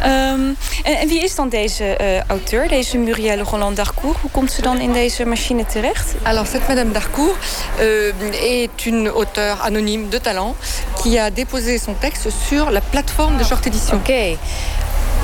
[0.02, 4.18] um, en, en, wie is dan deze uh, auteur, deze Muriel Roland Darcourt?
[4.22, 6.16] Hoe komt ze dan in deze machine terecht?
[6.24, 7.38] Alors cette Madame Darcourt
[7.80, 10.56] euh, est une auteure anonyme de talent
[11.02, 13.98] qui a déposé son texte sur la plateforme de Short Edition.
[13.98, 14.12] Oké.
[14.12, 14.38] Okay.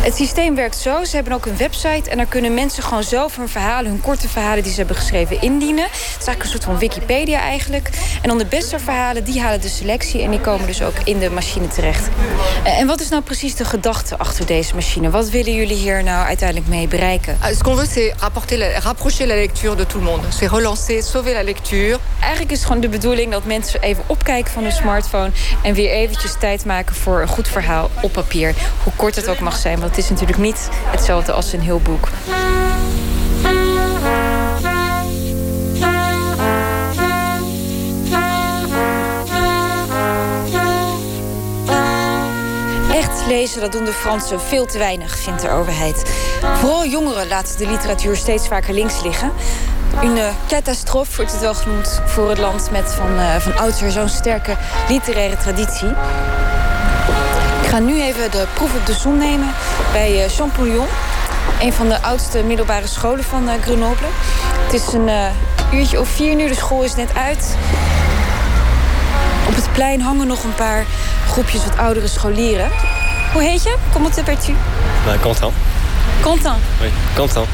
[0.03, 1.03] Het systeem werkt zo.
[1.03, 4.29] Ze hebben ook een website en daar kunnen mensen gewoon zelf hun verhalen, hun korte
[4.29, 5.83] verhalen die ze hebben geschreven, indienen.
[5.83, 7.89] Het is eigenlijk een soort van Wikipedia eigenlijk.
[8.21, 11.19] En dan de beste verhalen, die halen de selectie en die komen dus ook in
[11.19, 12.07] de machine terecht.
[12.63, 15.09] En wat is nou precies de gedachte achter deze machine?
[15.09, 17.37] Wat willen jullie hier nou uiteindelijk mee bereiken?
[17.53, 18.13] Ce qu'on veut, c'est
[18.83, 20.23] rapprocher la lecture de tout le monde.
[20.29, 21.99] C'est relancer, sauver la lecture.
[22.19, 25.31] Eigenlijk is het gewoon de bedoeling dat mensen even opkijken van hun smartphone
[25.63, 28.53] en weer eventjes tijd maken voor een goed verhaal op papier.
[28.83, 31.79] Hoe kort het ook mag zijn, want het is natuurlijk niet hetzelfde als een heel
[31.79, 32.07] boek.
[42.91, 46.03] Echt lezen, dat doen de Fransen veel te weinig, vindt de overheid.
[46.55, 49.31] Vooral jongeren laten de literatuur steeds vaker links liggen.
[50.01, 54.09] Een catastrofe wordt het wel genoemd voor het land met van, uh, van oudsher zo'n
[54.09, 54.57] sterke
[54.89, 55.91] literaire traditie.
[57.73, 59.53] Ik ga nu even de proef op de som nemen
[59.91, 60.85] bij Champollion.
[61.61, 64.07] Een van de oudste middelbare scholen van Grenoble.
[64.65, 67.55] Het is een uh, uurtje of vier nu, de school is net uit.
[69.47, 70.85] Op het plein hangen nog een paar
[71.27, 72.69] groepjes wat oudere scholieren.
[73.31, 73.75] Hoe heet je?
[73.91, 74.55] Comment t'appelles-tu?
[75.05, 75.51] Bah, Quentin.
[76.21, 76.55] Quentin?
[76.81, 77.45] Oui, Quentin.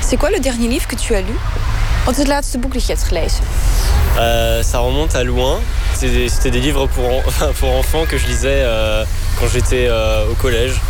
[0.00, 1.38] C'est quoi le dernier livre que tu as lu?
[2.04, 3.44] Wat is het laatste boek dat je hebt gelezen?
[4.16, 5.58] Euh, ça remonte à loin.
[5.94, 7.22] C'était des livres pour, en,
[7.58, 9.04] pour enfants que je lisais euh,
[9.38, 10.80] quand j'étais euh, au collège.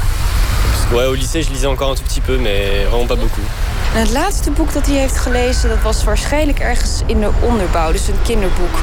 [0.93, 3.43] Ouais, au lycée, je lisais encore un tout petit peu, mais vraiment pas beaucoup.
[3.95, 7.93] En het laatste boek dat hij heeft gelezen, dat was waarschijnlijk ergens in de onderbouw,
[7.93, 8.79] dus een kinderboek.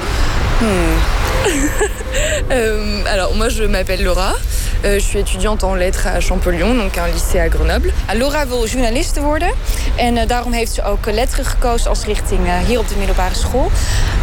[0.57, 0.67] Hmm.
[2.57, 4.35] euh, alors, moi, je m'appelle Laura.
[4.85, 7.91] Euh, je suis étudiante en lettres à Champollion, donc un lycée à Grenoble.
[8.13, 9.51] Laura wil journaliste worden
[9.95, 13.35] en uh, daarom heeft ze ook letteren gekozen als richting uh, hier op de middelbare
[13.35, 13.71] school.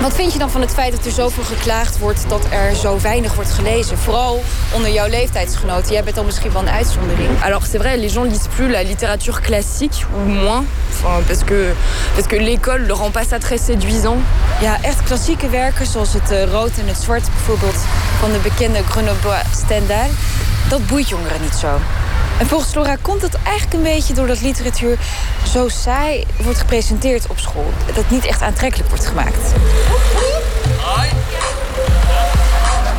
[0.00, 3.00] Wat vind je dan van het feit dat er zoveel geklaagd wordt dat er zo
[3.00, 3.98] weinig wordt gelezen?
[3.98, 5.92] Vooral onder jouw leeftijdsgenoten.
[5.92, 7.28] Jij bent dan misschien wel een uitzondering.
[7.44, 11.72] Alors c'est vrai, les gens lisent plus la littérature classique ou moins, enfin, parce que
[12.14, 14.20] parce que l'école ne rend pas ça très séduisant.
[14.60, 17.78] Ja, echt klassieke werken zoals het rood en het zwart bijvoorbeeld
[18.20, 20.10] van de bekende Grenoble Stendhal.
[20.68, 21.78] Dat boeit jongeren niet zo.
[22.38, 24.98] En volgens Laura komt het eigenlijk een beetje doordat literatuur
[25.52, 27.72] zo saai wordt gepresenteerd op school.
[27.94, 29.52] Dat niet echt aantrekkelijk wordt gemaakt.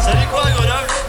[0.04, 1.03] Salut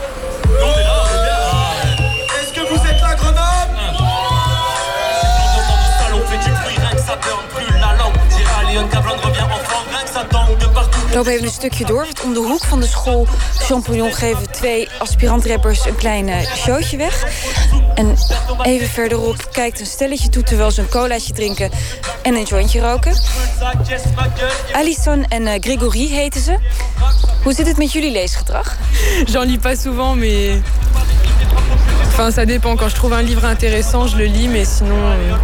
[11.15, 12.05] loop even een stukje door.
[12.05, 13.27] Want om de hoek van de school
[13.59, 17.27] Champignon geven twee aspirantrappers een klein eh, showtje weg.
[17.95, 18.17] En
[18.63, 21.71] even verderop kijkt een stelletje toe terwijl ze een colaatje drinken
[22.23, 23.17] en een jointje roken.
[24.73, 26.59] Alison en Gregory heten ze.
[27.43, 28.77] Hoe zit het met jullie leesgedrag?
[29.25, 30.61] J'en lis pas souvent, mais.
[32.07, 32.77] Enfin, ça dépend.
[32.77, 35.37] Quand je trouve un livre intéressant, je le lis, mais sinon, euh,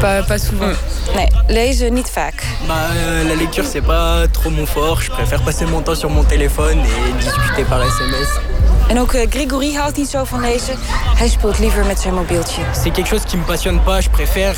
[0.00, 0.76] pas, pas souvent.
[1.14, 2.42] Nee, lezen niet vaak.
[2.66, 5.00] Bah, euh, la lecture, c'est pas trop mon fort.
[5.02, 8.40] Je préfère passer mon temps sur mon téléphone et discuter par sms.
[8.88, 10.74] En ook eh, Gregory houdt niet zo van lezen.
[11.16, 12.62] Hij speelt liever met zijn mobieltje.
[12.72, 14.04] C'est quelque chose qui me passionne pas.
[14.04, 14.56] Je préfère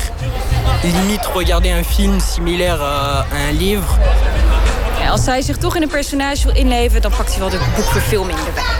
[0.83, 3.85] limite regarder un film similaire à un livre.
[4.99, 7.59] Ja, als hij zich toch in een personage wil inleven, dan pakt hij wel de
[7.75, 8.74] boekverfilming erbij.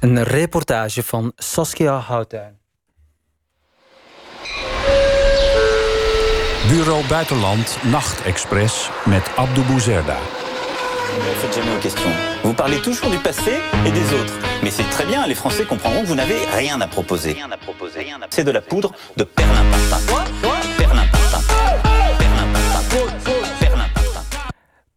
[0.00, 2.58] Een reportage van Saskia Houttuin.
[6.68, 10.16] Bureau Buitenland Nachtexpress met Abdou Bouzerda.
[10.16, 12.14] Ne faites jamais aux questions.
[12.42, 14.32] Vous parlez toujours du passé et des autres.
[14.62, 17.36] Mais c'est très bien, les Français comprendront que vous n'avez rien à proposer.
[18.30, 19.98] C'est de la poudre de perlimpinpin.
[20.06, 20.51] Perlimpinpin.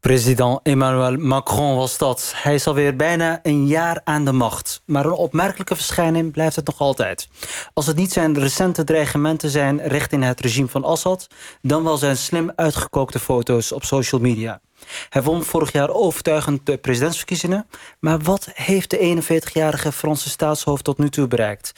[0.06, 2.34] President Emmanuel Macron was dat.
[2.36, 4.82] Hij is alweer bijna een jaar aan de macht.
[4.86, 7.28] Maar een opmerkelijke verschijning blijft het nog altijd.
[7.74, 11.28] Als het niet zijn recente dreigementen zijn richting het regime van Assad...
[11.62, 14.62] dan wel zijn slim uitgekookte foto's op social media.
[15.10, 17.68] Hij won vorig jaar overtuigend de presidentsverkiezingen.
[18.00, 21.70] Maar wat heeft de 41-jarige Franse staatshoofd tot nu toe bereikt?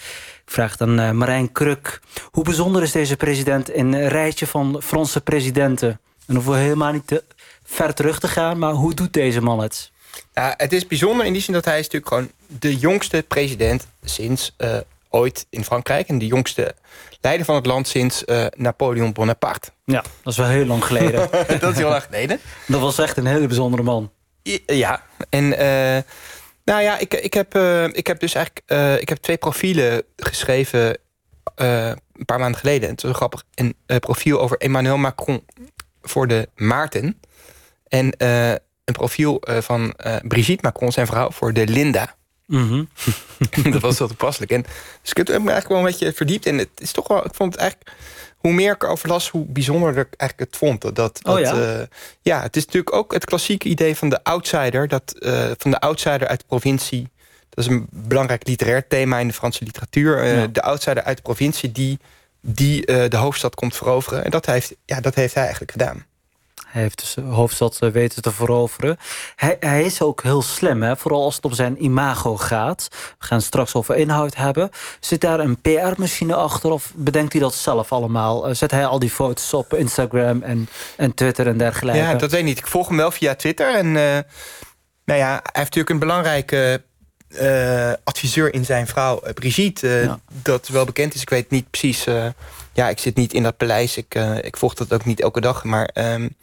[0.46, 2.02] Ik vraag dan uh, Marijn Kruk.
[2.32, 6.00] Hoe bijzonder is deze president in een rijtje van Franse presidenten?
[6.28, 7.24] En we helemaal niet te
[7.70, 9.92] ver terug te gaan, maar hoe doet deze man het?
[10.34, 13.88] Nou, het is bijzonder in die zin dat hij is natuurlijk gewoon de jongste president
[14.04, 14.78] sinds uh,
[15.10, 16.08] ooit in Frankrijk.
[16.08, 16.76] En de jongste
[17.22, 19.70] leider van het land sinds uh, Napoleon Bonaparte.
[19.86, 21.30] Ja, dat is wel heel lang geleden.
[21.60, 22.40] dat is heel lang geleden.
[22.68, 24.12] Dat was echt een hele bijzondere man.
[24.66, 26.04] Ja, en uh,
[26.64, 30.98] nou ja, ik, ik, heb, uh, ik heb dus eigenlijk ik heb twee profielen geschreven
[31.56, 32.84] een paar maanden geleden.
[32.84, 33.44] En het is wel grappig.
[33.54, 35.44] Een profiel over Emmanuel Macron
[36.02, 37.20] voor de Maarten.
[37.88, 42.15] En uh, een profiel uh, van uh, Brigitte Macron, zijn vrouw, voor de Linda.
[42.45, 42.89] Mm -hmm.
[43.71, 44.52] dat was wel toepasselijk.
[44.52, 44.62] En,
[45.02, 46.45] dus ik heb me eigenlijk wel een beetje verdiept.
[46.45, 47.91] En het is toch wel, ik vond het eigenlijk,
[48.38, 50.82] hoe meer ik erover las, hoe bijzonderder ik eigenlijk het vond.
[50.82, 51.88] Dat, dat, oh, ja?
[52.21, 54.88] ja, het is natuurlijk ook het klassieke idee van de outsider.
[54.88, 55.13] Dat,
[55.58, 57.10] van de outsider uit de provincie.
[57.50, 60.26] Dat is een belangrijk literair thema in de Franse literatuur.
[60.26, 60.47] Ja.
[60.47, 62.00] De outsider uit de provincie die,
[62.41, 64.23] die de hoofdstad komt veroveren.
[64.23, 66.06] En dat heeft, ja, dat heeft hij eigenlijk gedaan.
[66.68, 68.98] Hij heeft dus de hoofdstad weten te veroveren.
[69.36, 70.98] Hij, hij, is ook heel slim, hè?
[70.98, 72.88] vooral als het om zijn imago gaat.
[72.92, 74.70] We gaan het straks over inhoud hebben.
[75.00, 78.56] Zit daar een PR-machine achter of bedenkt hij dat zelf allemaal?
[78.56, 82.00] Zet hij al die foto's op Instagram en, en Twitter en dergelijke?
[82.00, 82.58] Ja, dat weet ik niet.
[82.58, 83.76] Ik volg hem wel via Twitter.
[83.76, 83.94] En uh,
[85.06, 86.84] nou ja, hij heeft natuurlijk een belangrijke
[87.30, 89.88] uh, adviseur in zijn vrouw, uh, Brigitte.
[89.88, 90.20] Ja.
[90.28, 91.22] Dat wel bekend is.
[91.22, 92.06] Ik weet niet precies...
[92.78, 93.98] ja, ik zit niet in dat paleis.
[93.98, 95.63] Ik, ik volg dat ook niet elke dag.
[95.63, 95.90] Maar...
[95.94, 96.36] Um,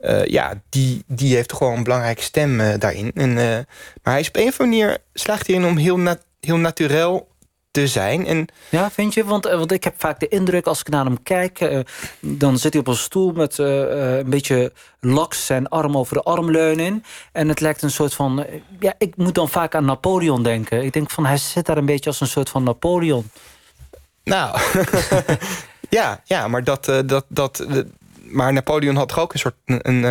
[0.00, 3.12] uh, ja, die, die heeft wel een belangrijke stem uh, daarin.
[3.14, 3.36] En, uh,
[4.02, 6.56] maar hij is op een of andere manier slaagt hij in om heel, nat heel
[6.56, 7.28] naturel
[7.70, 8.26] te zijn.
[8.26, 9.24] En, ja, vind je?
[9.24, 11.84] Want, want ik heb vaak de indruk als ik naar hem kijk...
[12.20, 16.50] dan zit hij op een stoel met een beetje laks zijn arm over de arm
[16.50, 17.04] leunen.
[17.32, 18.46] En het lijkt een soort van...
[18.80, 20.84] ja, ik moet dan vaak aan Napoleon denken.
[20.84, 23.30] Ik denk van, hij zit daar een beetje als een soort van Napoleon.
[24.24, 24.58] Nou,
[25.88, 26.84] ja, ja, maar dat...
[27.06, 27.64] dat, dat
[28.22, 30.04] maar Napoleon had toch ook een soort, een, een,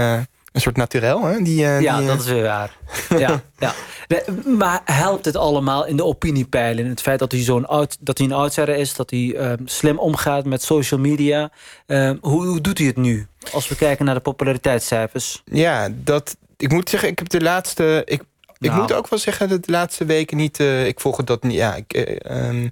[0.52, 1.24] een soort naturel?
[1.24, 1.42] Hè?
[1.42, 2.78] Die, uh, ja, die, dat is weer waar.
[3.18, 3.74] ja, ja.
[4.08, 4.22] Nee,
[4.58, 6.86] maar helpt het allemaal in de opiniepeilen?
[6.86, 10.00] Het feit dat hij, zo'n oud, dat hij een outsider is, dat hij uh, slim
[10.00, 11.52] omgaat met social media.
[11.88, 13.28] Uh, hoe, hoe doet hij het nu?
[13.52, 15.42] Als we kijken naar de populariteitscijfers.
[15.46, 18.02] Ja, dat, ik moet zeggen, ik heb de laatste...
[18.06, 18.22] Ik,
[18.58, 18.82] ik Nou.
[18.82, 20.60] moet ook wel zeggen dat de laatste weken niet...
[20.60, 21.54] Ik volg dat niet...
[21.54, 22.72] Ja, ik, um,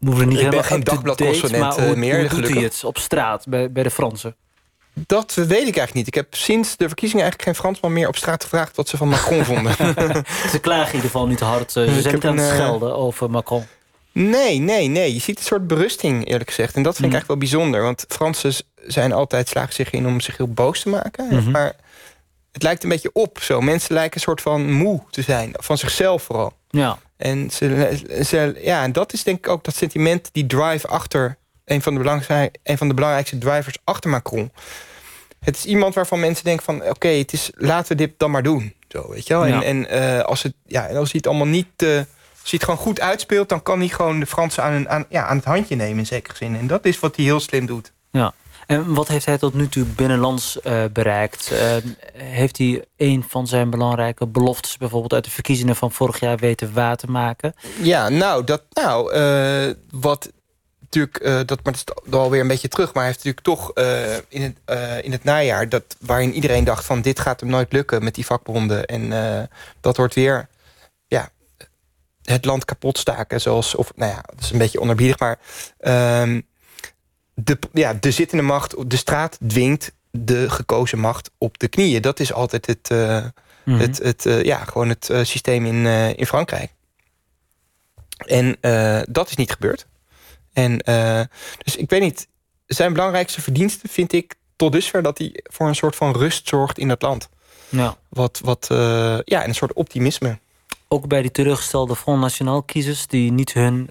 [0.00, 0.84] We hoeven niet ik ben helemaal geen
[1.84, 4.36] hoe, uh, meer, hoe doet hij het op straat bij, bij de Fransen?
[4.92, 6.06] Dat weet ik eigenlijk niet.
[6.06, 8.76] Ik heb sinds de verkiezingen eigenlijk geen Fransman meer op straat gevraagd...
[8.76, 9.74] wat ze van Macron vonden.
[10.52, 11.76] Ze klagen in ieder geval niet hard.
[11.76, 13.64] eh, Ze zijn niet aan het eh, schelden over Macron.
[14.12, 15.14] Nee, nee, nee.
[15.14, 16.74] Je ziet een soort berusting, eerlijk gezegd.
[16.76, 17.28] En dat vind ik Mhm.
[17.28, 17.82] eigenlijk wel bijzonder.
[17.82, 18.52] Want Fransen
[18.86, 21.26] zijn altijd slagen zich in om zich heel boos te maken.
[21.26, 21.50] Mhm.
[21.50, 21.76] Maar
[22.52, 23.60] het lijkt een beetje op zo.
[23.60, 25.50] Mensen lijken een soort van moe te zijn.
[25.58, 26.52] Van zichzelf vooral.
[26.70, 26.98] Ja.
[27.16, 31.36] En, ze, ze, ja, en dat is denk ik ook dat sentiment, die drive achter...
[31.64, 34.52] een van de, belangrijk, een van de belangrijkste drivers achter Macron.
[35.40, 36.82] Het is iemand waarvan mensen denken van...
[36.88, 38.74] oké, het is laten we dit dan maar doen.
[38.88, 39.46] Zo, weet je wel?
[39.46, 39.62] Ja.
[39.62, 41.66] En, en, eh, als het, ja, en als hij het allemaal niet...
[41.76, 41.88] eh,
[42.40, 43.48] Als hij het gewoon goed uitspeelt...
[43.48, 46.06] dan kan hij gewoon de Fransen aan, hun- aan, ja, aan het handje nemen in
[46.06, 46.56] zekere zin.
[46.56, 47.92] En dat is wat hij heel slim doet.
[48.10, 48.32] Ja.
[48.70, 51.50] En wat heeft hij tot nu toe binnenlands eh, bereikt?
[51.50, 51.76] Eh,
[52.14, 54.76] heeft hij een van zijn belangrijke beloftes...
[54.76, 57.54] bijvoorbeeld uit de verkiezingen van vorig jaar weten waar te maken?
[57.82, 60.32] Ja, nou, dat, nou eh, wat
[60.80, 62.86] natuurlijk, dat, maar dat is alweer een beetje terug.
[62.94, 63.72] Maar hij heeft natuurlijk toch
[64.28, 68.04] in, het, in het najaar, dat, waarin iedereen dacht van dit gaat hem nooit lukken
[68.04, 68.86] met die vakbonden.
[68.86, 69.48] En
[69.80, 70.48] dat wordt weer,
[71.06, 71.30] ja,
[72.22, 73.40] het land kapot staken.
[73.40, 75.38] Zoals, of nou ja, dat is een beetje onerbiedig, maar
[75.78, 76.40] ehm,
[77.34, 82.02] de, ja, de zittende macht, de straat dwingt de gekozen macht op de knieën.
[82.02, 83.24] Dat is altijd het, eh,
[83.64, 83.78] Mhm.
[83.78, 86.70] het, het, eh, ja, gewoon het eh, systeem in, in Frankrijk.
[88.26, 88.56] En
[89.12, 89.86] dat is niet gebeurd.
[90.52, 90.78] En
[91.58, 92.28] dus ik weet niet,
[92.66, 96.78] zijn belangrijkste verdienste vind ik tot dusver dat hij voor een soort van rust zorgt
[96.78, 97.28] in het land.
[97.68, 97.96] Ja.
[98.08, 98.66] Wat, wat
[99.24, 100.38] ja, en een soort optimisme.
[100.88, 103.06] Ook bij die teruggestelde Front National kiezers...
[103.06, 103.90] die niet hun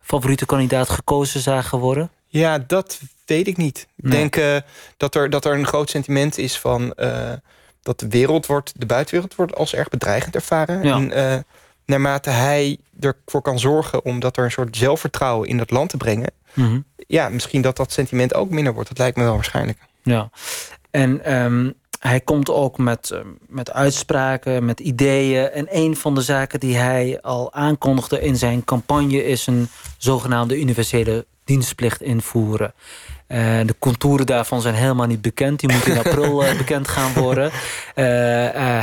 [0.00, 2.10] favoriete kandidaat gekozen zagen worden?
[2.28, 3.86] Ja, dat weet ik niet.
[3.96, 4.12] Ik Nee.
[4.12, 4.56] denk eh,
[4.96, 7.32] dat, er, dat er een groot sentiment is van eh,
[7.82, 10.82] dat de wereld wordt, de buitenwereld wordt als erg bedreigend ervaren.
[10.82, 10.94] Ja.
[10.94, 11.38] En eh,
[11.84, 15.96] naarmate hij ervoor kan zorgen om dat er een soort zelfvertrouwen in het land te
[15.96, 16.80] brengen, Mhm.
[16.96, 18.88] ja, misschien dat dat sentiment ook minder wordt.
[18.88, 19.78] Dat lijkt me wel waarschijnlijk.
[20.02, 20.30] Ja,
[20.90, 23.12] en ehm, hij komt ook met,
[23.48, 25.50] met uitspraken, met ideeën.
[25.50, 29.24] En een van de zaken die hij al aankondigde in zijn campagne...
[29.24, 29.68] is een
[29.98, 32.72] zogenaamde universele dienstplicht invoeren.
[33.26, 35.60] Eh, de contouren daarvan zijn helemaal niet bekend.
[35.60, 37.50] Die moeten in april eh, bekend gaan worden.
[37.94, 38.04] Eh,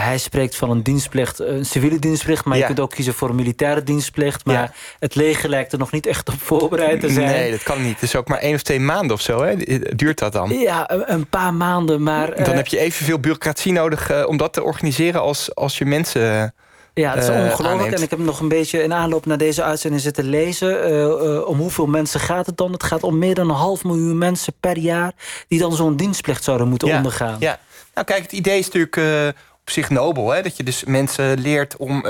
[0.05, 2.45] hij spreekt van een dienstplicht, een civiele dienstplicht...
[2.45, 2.61] maar Ja.
[2.61, 4.45] je kunt ook kiezen voor een militaire dienstplicht.
[4.45, 4.71] Maar Ja.
[4.99, 7.25] het leger lijkt er nog niet echt op voorbereid te zijn.
[7.27, 7.93] Nee, dat kan niet.
[7.93, 9.43] Het is ook maar één of twee maanden of zo.
[9.43, 9.55] Hè?
[9.95, 10.49] Duurt dat dan?
[10.59, 12.43] Ja, een- paar maanden, maar...
[12.43, 16.53] Dan heb je evenveel bureaucratie nodig om dat te organiseren als, als je mensen.
[16.95, 17.95] Ja, het is eh, ongelooflijk.
[17.95, 20.83] En ik heb nog een beetje in aanloop naar deze uitzending zitten lezen.
[20.83, 22.71] eh, eh, om hoeveel mensen gaat het dan?
[22.71, 25.11] Het gaat om meer dan een half miljoen mensen per jaar...
[25.47, 27.35] die dan zo'n dienstplicht zouden moeten Ja, ondergaan.
[27.39, 27.59] Ja,
[27.93, 29.25] nou kijk, het idee is natuurlijk
[29.61, 30.29] op zich nobel.
[30.31, 30.41] Hè?
[30.41, 32.05] Dat je dus mensen leert om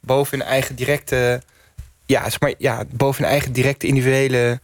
[0.00, 1.42] boven hun eigen directe...
[2.06, 4.60] Ja, zeg maar, ja, boven hun eigen directe individuele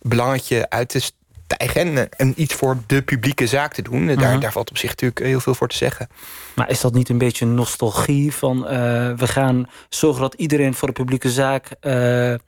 [0.00, 1.10] belangetje uit te
[1.48, 1.80] stijgen.
[1.80, 4.08] En, eh, en iets voor de publieke zaak te doen.
[4.08, 4.40] Eh, daar, Mhm.
[4.40, 6.08] daar valt op zich natuurlijk heel veel voor te zeggen.
[6.54, 8.66] Maar is dat niet een beetje nostalgie van...
[8.66, 8.78] eh,
[9.16, 11.70] we gaan zorgen dat iedereen voor de publieke zaak...
[11.80, 12.38] eh, eh,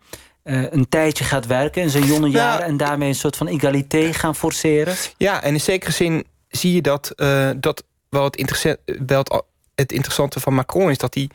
[0.42, 2.66] een tijdje gaat werken in zijn jonge jaren...
[2.66, 4.94] en daarmee een soort van egalité gaan forceren?
[5.16, 9.42] Ja, en in zekere zin zie je dat, eh, dat wel, het interesse- wel het,
[9.74, 11.28] het interessante van Macron is dat hij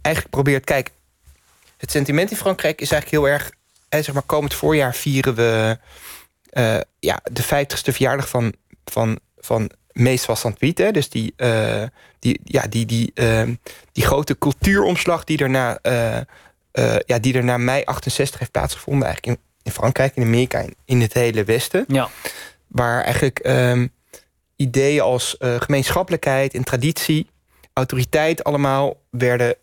[0.00, 0.64] eigenlijk probeert.
[0.64, 0.90] Kijk,
[1.76, 3.50] het sentiment in Frankrijk is eigenlijk heel erg.
[3.88, 5.78] Hè, zeg maar, komend voorjaar vieren we
[6.54, 8.52] eh, ja, de 50ste verjaardag van,
[8.84, 10.90] van, van Mees van Hè?
[10.90, 11.82] Dus die, eh,
[12.18, 13.54] die, ja, die, die, ehm,
[13.92, 19.06] die grote cultuuromslag die er na, eh, ja, die er na mei 68 heeft plaatsgevonden,
[19.06, 21.84] eigenlijk in, in Frankrijk, in Amerika, in, in het hele Westen.
[21.88, 22.08] Ja.
[22.66, 23.86] Waar eigenlijk ehm,
[24.56, 27.30] ideeën als gemeenschappelijkheid en traditie,
[27.72, 29.56] autoriteit allemaal werden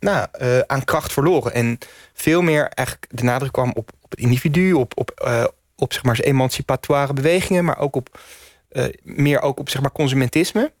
[0.00, 0.28] nou,
[0.66, 1.52] aan kracht verloren.
[1.52, 1.78] En
[2.12, 5.10] veel meer eigenlijk de nadruk kwam op, op het individu, op, op,
[5.76, 8.18] op zeg maar, emancipatoire bewegingen, maar ook op
[8.68, 10.72] eh, meer ook op zeg maar, consumentisme.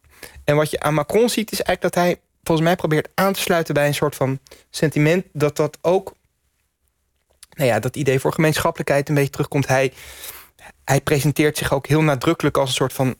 [0.44, 3.40] En wat je aan Macron ziet, is eigenlijk dat hij volgens mij probeert aan te
[3.40, 4.38] sluiten bij een soort van
[4.70, 6.14] sentiment dat dat ook,
[7.50, 9.66] nou ja, dat idee voor gemeenschappelijkheid een beetje terugkomt.
[9.66, 9.92] Hij,
[10.84, 13.16] hij presenteert zich ook heel nadrukkelijk als een soort van,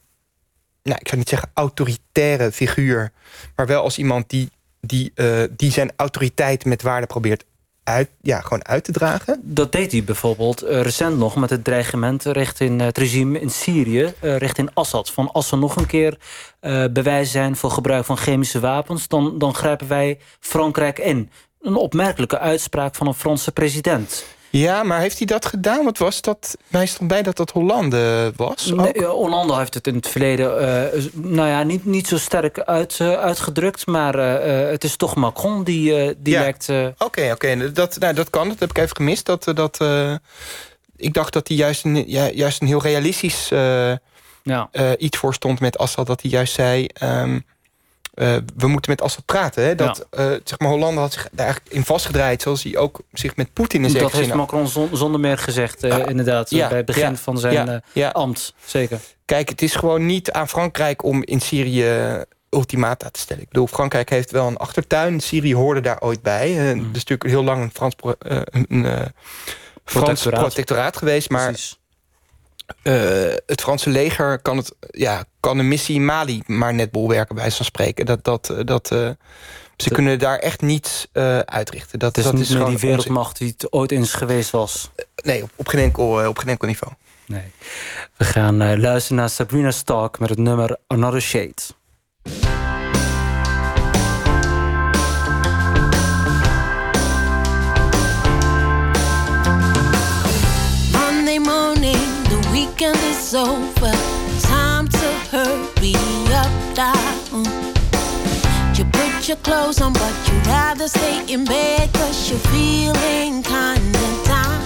[0.83, 3.13] nou, ik zou niet zeggen autoritaire figuur,
[3.57, 4.51] maar wel als iemand die,
[4.81, 7.45] die, eh, die zijn autoriteit met waarde probeert
[7.85, 9.41] uit, ja, gewoon uit te dragen.
[9.43, 14.13] Dat deed hij bijvoorbeeld eh, recent nog met het dreigement richting het regime in Syrië,
[14.21, 15.11] eh, richting Assad.
[15.11, 16.19] Van als er nog een keer
[16.61, 21.31] eh, bewijs zijn voor gebruik van chemische wapens, dan, dan grijpen wij Frankrijk in.
[21.61, 24.25] Een opmerkelijke uitspraak van een Franse president.
[24.59, 25.85] Ja, maar heeft hij dat gedaan?
[25.85, 26.57] Wat was dat?
[26.69, 28.73] Mij stond bij dat dat Hollande was.
[28.75, 30.61] Nee, Hollande heeft het in het verleden
[30.93, 33.87] eh, nou ja, niet, niet zo sterk uit, eh, uitgedrukt.
[33.87, 36.41] Maar eh, het is toch Macron die, die Ja.
[36.41, 36.69] lijkt...
[36.99, 37.73] Oké, oké.
[37.73, 38.49] Dat, nou, dat kan.
[38.49, 39.27] Dat heb ik even gemist.
[39.27, 39.85] Dat, dat,
[40.97, 43.49] ik dacht dat hij juist een, ja, juist een heel realistisch
[44.43, 44.69] ja.
[44.99, 46.07] iets voor stond met Assad.
[46.07, 46.87] Dat hij juist zei...
[46.87, 47.39] ehm,
[48.15, 49.65] eh, we moeten met Assad praten.
[49.65, 49.75] Hè?
[49.75, 52.43] Dat, eh, zeg maar, Hollande had zich daar eigenlijk in vastgedraaid...
[52.43, 54.35] zoals hij ook zich met Poetin in dat heeft.
[54.35, 56.51] Macron zon- zonder meer gezegd, eh, inderdaad.
[56.51, 59.01] ja, bij het begin ja, van zijn ambt, zeker.
[59.25, 63.43] Kijk, het is gewoon niet aan Frankrijk om in Syrië ultimata te stellen.
[63.43, 65.21] Ik bedoel, Frankrijk heeft wel een achtertuin.
[65.21, 66.49] Syrië hoorde daar ooit bij.
[66.51, 66.81] Mm.
[66.81, 69.13] Is natuurlijk heel lang een Frans, een, Frans
[69.85, 70.41] Protectoraat.
[70.41, 70.97] protectoraat.
[70.97, 71.31] geweest.
[71.31, 71.55] Maar
[72.83, 72.95] eh,
[73.47, 77.65] het Franse leger kan, het, ja, kan de missie Mali maar net bolwerken, bij van
[77.65, 78.07] spreken.
[78.07, 79.11] Dat, dat, eh, dat, eh,
[79.77, 81.99] Ze kunnen daar echt niets uh, uitrichten.
[81.99, 84.91] Dat, het is dat niet is meer die wereldmacht die het ooit eens geweest was.
[85.23, 86.93] Nee, op, op, geen, enkel, op geen enkel niveau.
[87.27, 87.53] Nee.
[88.17, 91.63] We gaan luisteren naar Sabrina Stark met het nummer Another Shade.
[103.35, 103.93] Is over.
[104.41, 105.95] Time to hurry
[106.33, 107.45] up, down.
[108.77, 114.07] You put your clothes on, but you'd rather stay in bed cause you're feeling kinda
[114.25, 114.61] down.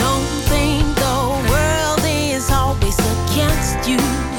[0.00, 1.18] Don't think the
[1.50, 4.37] world is always against you.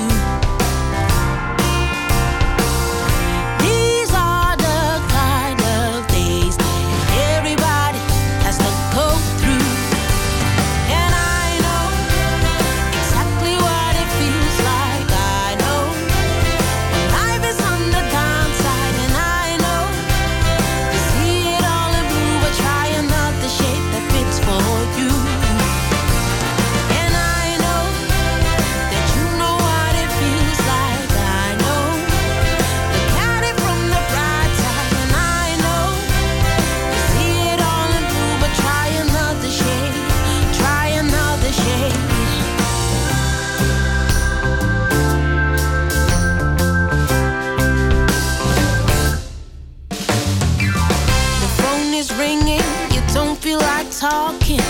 [53.99, 54.61] Talking,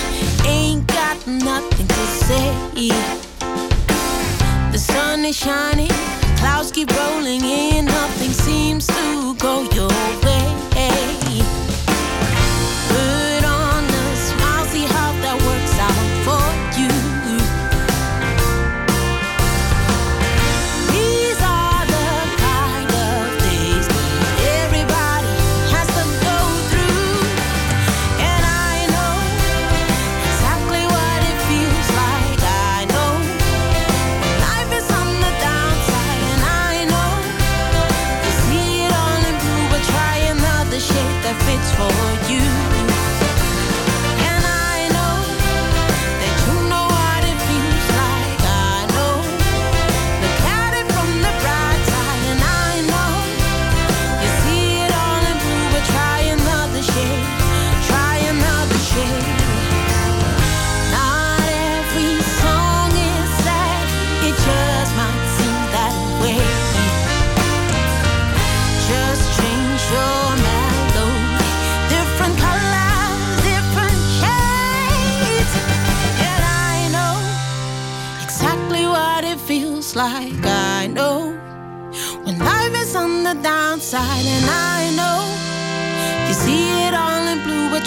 [0.44, 2.52] ain't got nothing to say.
[4.72, 5.92] The sun is shining,
[6.38, 9.90] clouds keep rolling in, nothing seems to go your
[10.24, 11.19] way.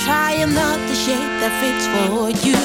[0.02, 2.61] In blue, but try another shade that fits for you.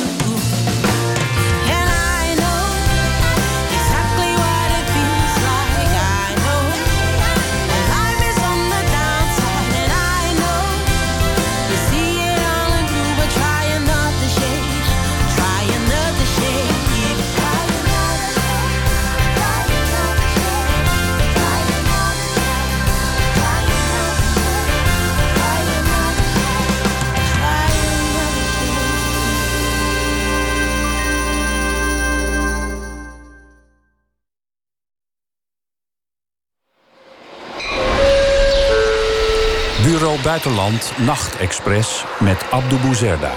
[40.27, 43.31] Buitenland Nachtexpress met Abdou Bouzerda.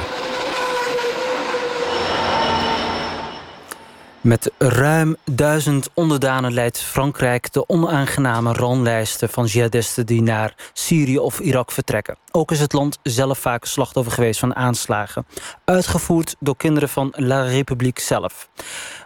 [4.20, 11.40] Met ruim duizend onderdanen leidt Frankrijk de onaangename ranlijsten van jihadisten die naar Syrië of
[11.40, 12.16] Irak vertrekken.
[12.30, 15.26] Ook is het land zelf vaak slachtoffer geweest van aanslagen,
[15.64, 18.48] uitgevoerd door kinderen van La République zelf.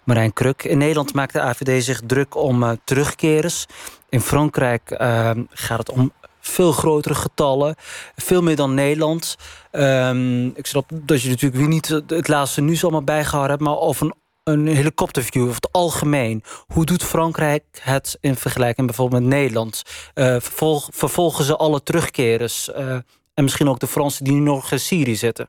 [0.04, 3.66] Marijn Kruk, in Nederland maakt de AVD zich druk om uh, terugkerers.
[4.08, 6.12] In Frankrijk uh, gaat het om
[6.48, 7.74] veel grotere getallen.
[8.16, 9.36] Veel meer dan Nederland.
[9.72, 13.68] Um, ik snap dat je natuurlijk weer niet het laatste nieuws allemaal bijgehouden hebt...
[13.68, 14.14] maar over een,
[14.44, 16.42] een helikopterview, over het algemeen.
[16.66, 19.82] Hoe doet Frankrijk het in vergelijking bijvoorbeeld met Nederland?
[20.14, 22.68] Uh, vervolg, vervolgen ze alle terugkerers?
[22.68, 22.96] Uh,
[23.34, 25.48] en misschien ook de Fransen die nu nog in Syrië zitten?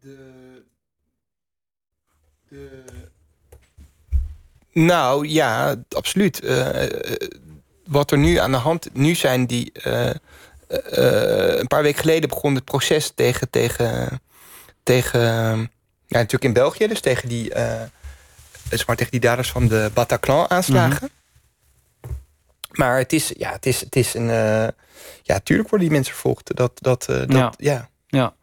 [0.00, 0.62] De...
[2.48, 2.84] De...
[4.72, 6.44] Nou ja, absoluut.
[6.44, 6.68] Uh,
[7.88, 8.88] wat er nu aan de hand...
[8.92, 9.72] Nu zijn die...
[9.86, 13.50] Uh, uh, een paar weken geleden begon het proces tegen...
[13.50, 14.20] tegen,
[14.82, 15.20] tegen
[16.06, 17.52] ja, natuurlijk in België, dus tegen die...
[18.70, 20.88] Zeg maar, tegen die daders van de Bataclan-aanslagen.
[20.90, 21.16] Mm -hmm.
[22.78, 24.30] Maar het is, ja, het is, het is een...
[24.30, 24.68] eh,
[25.22, 26.56] ja, tuurlijk worden die mensen vervolgd.
[26.56, 27.52] Dat, dat, eh, dat, Ja.
[27.56, 27.88] ja.
[28.10, 28.34] Ja.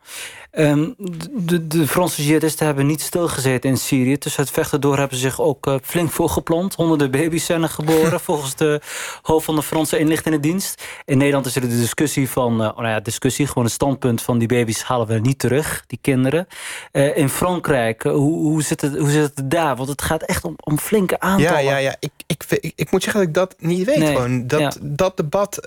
[0.55, 0.89] Ehm,
[1.31, 4.17] de, de Franse jihadisten hebben niet stilgezeten in Syrië.
[4.17, 6.75] Tussen het vechten door hebben ze zich ook eh, flink voorgeplant.
[6.75, 8.81] Honderden baby's zijn er geboren, volgens de
[9.21, 10.83] hoofd van de Franse inlichtingendienst.
[11.05, 14.37] In Nederland is er de discussie van, oh nou ja, discussie, gewoon een standpunt van
[14.37, 16.47] die baby's halen we niet terug, die kinderen.
[16.91, 19.75] Eh, in Frankrijk, hoe, hoe, zit het, hoe zit het daar?
[19.75, 21.63] Want het gaat echt om, om flinke Ja, aantallen.
[21.63, 21.95] ja, ja.
[21.99, 23.97] Ik, ik, ik, ik moet zeggen dat ik dat niet weet.
[23.97, 24.47] Nee, Gewoon.
[24.47, 24.71] Dat, ja.
[24.81, 25.59] dat debat...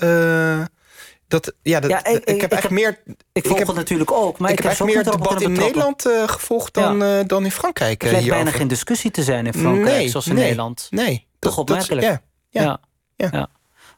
[1.28, 3.16] eh, dat, ja, dat, Ja, ik- ik, ik- heb ik eigenlijk meer...
[3.32, 5.52] Ik volg heb, het natuurlijk ook, maar ik ik, heb heb eigenlijk meer debat in
[5.52, 8.00] Nederland eh, gevolgd dan, eh, dan in Frankrijk.
[8.02, 8.58] Het eh, lijkt bijna hierover.
[8.60, 10.86] geen discussie te zijn in Frankrijk, Nee, zoals in nee, Nederland.
[10.90, 11.26] Nee.
[11.38, 12.06] Toch dat- dat- opmerkelijk.
[12.06, 12.80] ja, ja.
[13.16, 13.28] ja.
[13.32, 13.48] ja.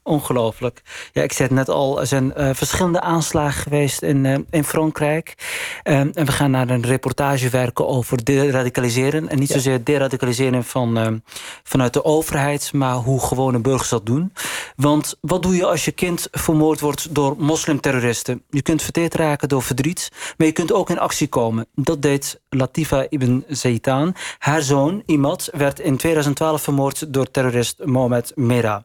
[0.02, 0.82] Ongelooflijk.
[1.12, 4.64] Ja, ik zei het net al, er zijn eh, verschillende aanslagen geweest in, eh, in
[4.64, 5.34] Frankrijk.
[5.82, 9.28] Ehm, en we gaan naar een reportage werken over deradicaliseren.
[9.28, 9.54] En niet Ja.
[9.54, 11.18] zozeer deradicaliseren van, ehm,
[11.62, 14.32] vanuit de overheid, maar hoe gewone burgers dat doen.
[14.76, 18.42] Want wat doe je als je kind vermoord wordt door moslimterroristen?
[18.50, 21.66] Je kunt verteerd raken door verdriet, maar je kunt ook in actie komen.
[21.74, 24.14] Dat deed Latifa Ibn Zaitan.
[24.38, 28.82] Haar zoon, Imad, werd in 2012 vermoord door terrorist Mohamed Merah.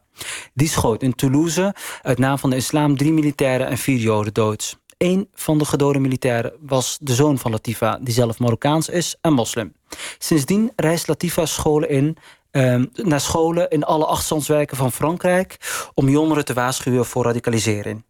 [0.54, 4.78] Die schoot in Toulouse uit naam van de islam drie militairen en vier joden dood.
[4.98, 9.32] Eén van de gedode militairen was de zoon van Latifa, die zelf Marokkaans is en
[9.32, 9.74] moslim.
[10.18, 12.16] Sindsdien reist Latifa scholen in,
[12.50, 15.56] ehm, naar scholen in alle achterstandswijken van Frankrijk
[15.94, 18.04] om jongeren te waarschuwen voor radicalisering.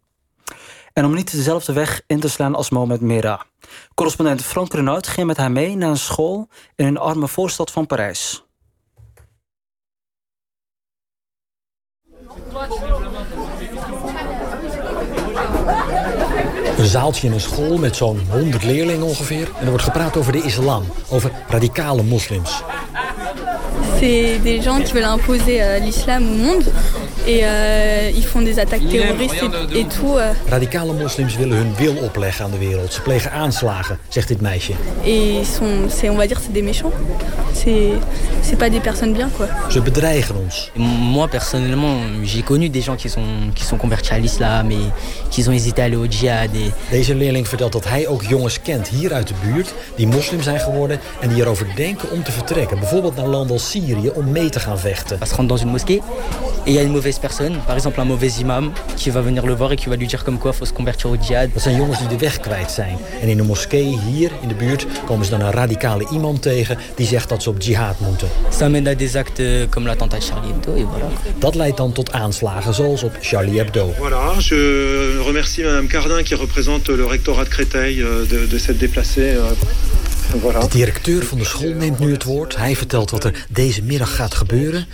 [0.93, 3.41] En om niet dezelfde weg in te slaan als Mohamed Merah.
[3.93, 7.85] Correspondent Frank Renaud ging met haar mee naar een school in een arme voorstad van
[7.85, 8.46] Parijs.
[16.87, 19.47] Een zaaltje in een school met zo'n 100 leerlingen ongeveer.
[19.59, 22.63] En er wordt gepraat over de islam, over radicale moslims.
[23.99, 26.63] C'est des gens qui veulent imposer euh, l'islam au monde
[27.27, 30.15] et euh, ils font des attaques terroristes et, et tout.
[30.17, 32.93] euh, Radicale moslims willen hun wil opleggen aan de wereld.
[32.93, 34.73] Ze plegen aanslagen, zegt dit meisje.
[35.05, 36.93] et ils sont, c'est, on va dire, c'est des méchants.
[37.53, 37.91] C'est,
[38.41, 39.47] c'est pas des personnes bien, quoi.
[39.69, 40.71] Ze bedreigen ons.
[41.13, 44.85] Moi, personnellement, j'ai connu des gens qui sont, qui sont convertis à l'islam et
[45.29, 46.55] qui ont hésité à aller au djihad.
[46.55, 46.71] Et...
[46.91, 49.73] Deze leerling vertelt dat hij ook jongens kent hier uit de buurt...
[49.95, 52.79] die moslim zijn geworden en die erover denken om te vertrekken.
[52.79, 55.19] Bijvoorbeeld naar landen als Syrië om mee te gaan vechten.
[55.27, 56.01] se rendre dans une mosquée
[56.67, 58.65] et il y a une mauvaise personne, par exemple un mauvais imam,
[58.97, 61.09] qui va venir le voir et qui va lui dire comme quoi faut se convertir
[61.09, 61.49] au djihad.
[61.53, 62.97] Dat zijn jongens die de weg kwijt zijn.
[63.21, 66.77] En in een moskee hier in de buurt komen ze dan een radicale imam tegen...
[66.95, 68.27] die zegt dat ze op jihad moeten.
[68.59, 71.37] Ça mène à des actes comme l'attentat de Charlie Hebdo et voilà.
[71.39, 73.93] Dat leidt dan tot aanslagen zoals op Charlie Hebdo.
[73.93, 78.79] Voilà, je remercie Madame Cardin qui représente le rectorat de Créteil euh, de, de s'être
[78.79, 79.35] déplacée.
[79.35, 79.43] euh,
[80.43, 80.59] Voilà.
[80.59, 82.55] De directeur van de school neemt nu het woord.
[82.57, 84.85] Hij vertelt wat er deze middag gaat gebeuren.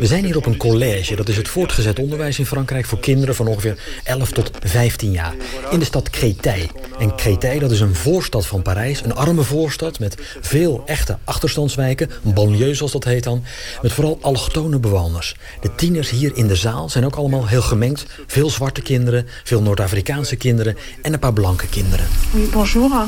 [0.00, 1.16] We zijn hier op een collège.
[1.16, 5.34] Dat is het voortgezet onderwijs in Frankrijk voor kinderen van ongeveer 11 tot 15 jaar.
[5.70, 6.66] In de stad Créteil.
[6.98, 9.02] En Créteil dat is een voorstad van Parijs.
[9.02, 12.10] Een arme voorstad met veel echte achterstandswijken.
[12.24, 13.44] Een banlieue zoals dat heet dan.
[13.82, 15.36] Met vooral allochtone bewoners.
[15.60, 18.06] De tieners hier in de zaal zijn ook allemaal heel gemengd.
[18.26, 22.06] Veel zwarte kinderen, veel Noord-Afrikaanse kinderen en een paar blanke kinderen.
[22.52, 23.06] Bonjour.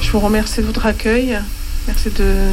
[0.00, 1.38] Je vous remercie de votre accueil.
[1.84, 2.50] Merci de...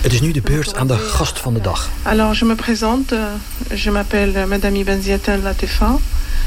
[0.00, 1.88] Het is nu de beurt aan de gast van de dag.
[2.02, 3.14] Alors, je me présente.
[3.74, 5.96] Je m'appelle Madame Ibn Ziaten Latifa.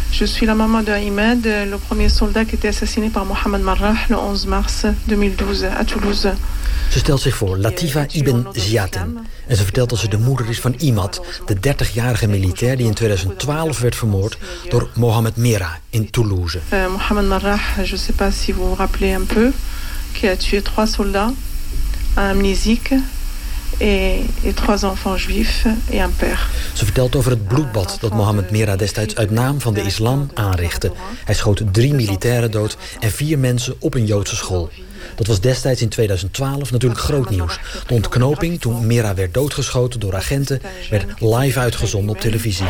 [0.09, 3.95] Je suis la maman de Ahmed, le premier soldat qui était assassiné par Mohamed Marrah
[4.09, 6.33] le 11 mars 2012 à Toulouse.
[6.89, 9.17] Ze stelt zich voor Latifa Ibn Ziaten.
[9.47, 12.93] En ze vertelt dat ze de moeder is van Imad, de 30-jarige militair die in
[12.93, 14.37] 2012 werd vermoord
[14.69, 16.59] door Mohamed Merah in Toulouse.
[16.69, 19.51] Euh, Mohamed Marrah, je ne sais pas si vous vous rappelez un peu,
[20.13, 21.31] qui a tué trois soldats,
[22.15, 22.93] un amnésique
[23.79, 26.49] et, et trois enfants juifs et un père.
[26.73, 30.91] Ze vertelt over het bloedbad dat Mohamed Merah destijds uit naam van de islam aanrichtte.
[31.25, 34.69] Hij schoot drie militairen dood en vier mensen op een Joodse school.
[35.15, 37.59] Dat was destijds in 2012 natuurlijk groot nieuws.
[37.87, 42.65] De ontknoping toen Merah werd doodgeschoten door agenten werd live uitgezonden op televisie.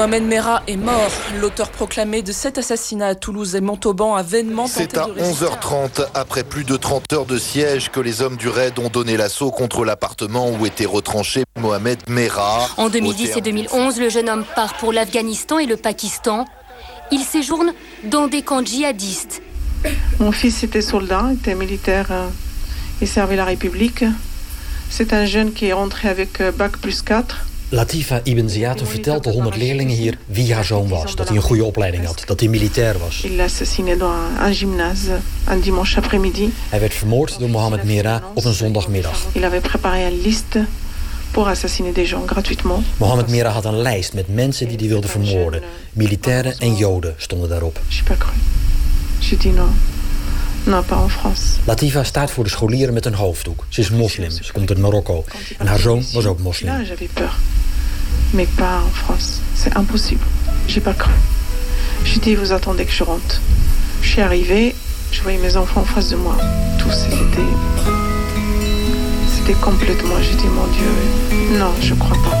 [0.00, 1.10] Mohamed Merah est mort.
[1.42, 5.10] L'auteur proclamé de cet assassinat à Toulouse et Montauban a vainement tenté C'est à de
[5.10, 5.44] résister.
[5.44, 9.18] 11h30, après plus de 30 heures de siège, que les hommes du raid ont donné
[9.18, 12.66] l'assaut contre l'appartement où était retranché Mohamed Merah.
[12.78, 16.46] En Au 2010 et terme- 2011, le jeune homme part pour l'Afghanistan et le Pakistan.
[17.12, 17.74] Il séjourne
[18.04, 19.42] dans des camps djihadistes.
[20.18, 22.26] Mon fils était soldat, était militaire euh,
[23.02, 24.02] et servait la République.
[24.88, 27.36] C'est un jeune qui est rentré avec euh, bac plus 4
[27.72, 31.14] Latifa Ibn Ziyad vertelt de 100 leerlingen hier wie haar zoon was.
[31.14, 33.26] Dat hij een goede opleiding had, dat hij militair was.
[36.68, 39.26] Hij werd vermoord door Mohammed Mera op een zondagmiddag.
[39.32, 40.64] Il avait préparé une liste
[41.30, 42.84] pour assassiner des gens gratuitement.
[42.96, 45.62] Mohammed Mera had een lijst met mensen die hij wilde vermoorden.
[45.92, 47.80] Militairen en joden stonden daarop.
[49.20, 49.36] J'ai
[50.64, 51.42] pas pas en France.
[51.64, 53.66] Latifa staat voor de scholieren met een hoofddoek.
[53.68, 55.24] Ze is moslim, ze komt uit Marokko.
[55.58, 56.72] En haar zoon was ook moslim.
[56.72, 57.38] Là, j'avais peur.
[58.32, 59.40] Mais pas en France.
[59.56, 60.24] C'est impossible.
[60.66, 61.12] J'ai pas cru.
[62.04, 63.40] J'ai dit, vous attendez que je rentre.
[64.02, 64.74] Je suis arrivée,
[65.10, 66.36] je voyais mes enfants en face de moi.
[66.78, 67.52] Tous, c'était...
[69.34, 70.16] C'était complètement...
[70.22, 72.38] J'ai dit, mon Dieu, non, je crois pas.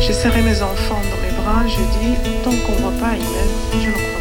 [0.00, 3.88] J'ai serré mes enfants dans mes bras, je dis, tant qu'on voit pas Ahmed, je
[3.88, 4.13] ne crois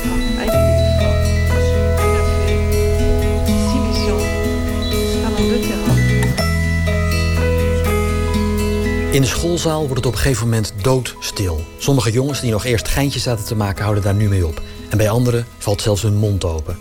[9.13, 11.63] In de schoolzaal wordt het op een gegeven moment doodstil.
[11.77, 14.61] Sommige jongens die nog eerst geintjes zaten te maken, houden daar nu mee op.
[14.89, 16.77] En bij anderen valt zelfs hun mond open.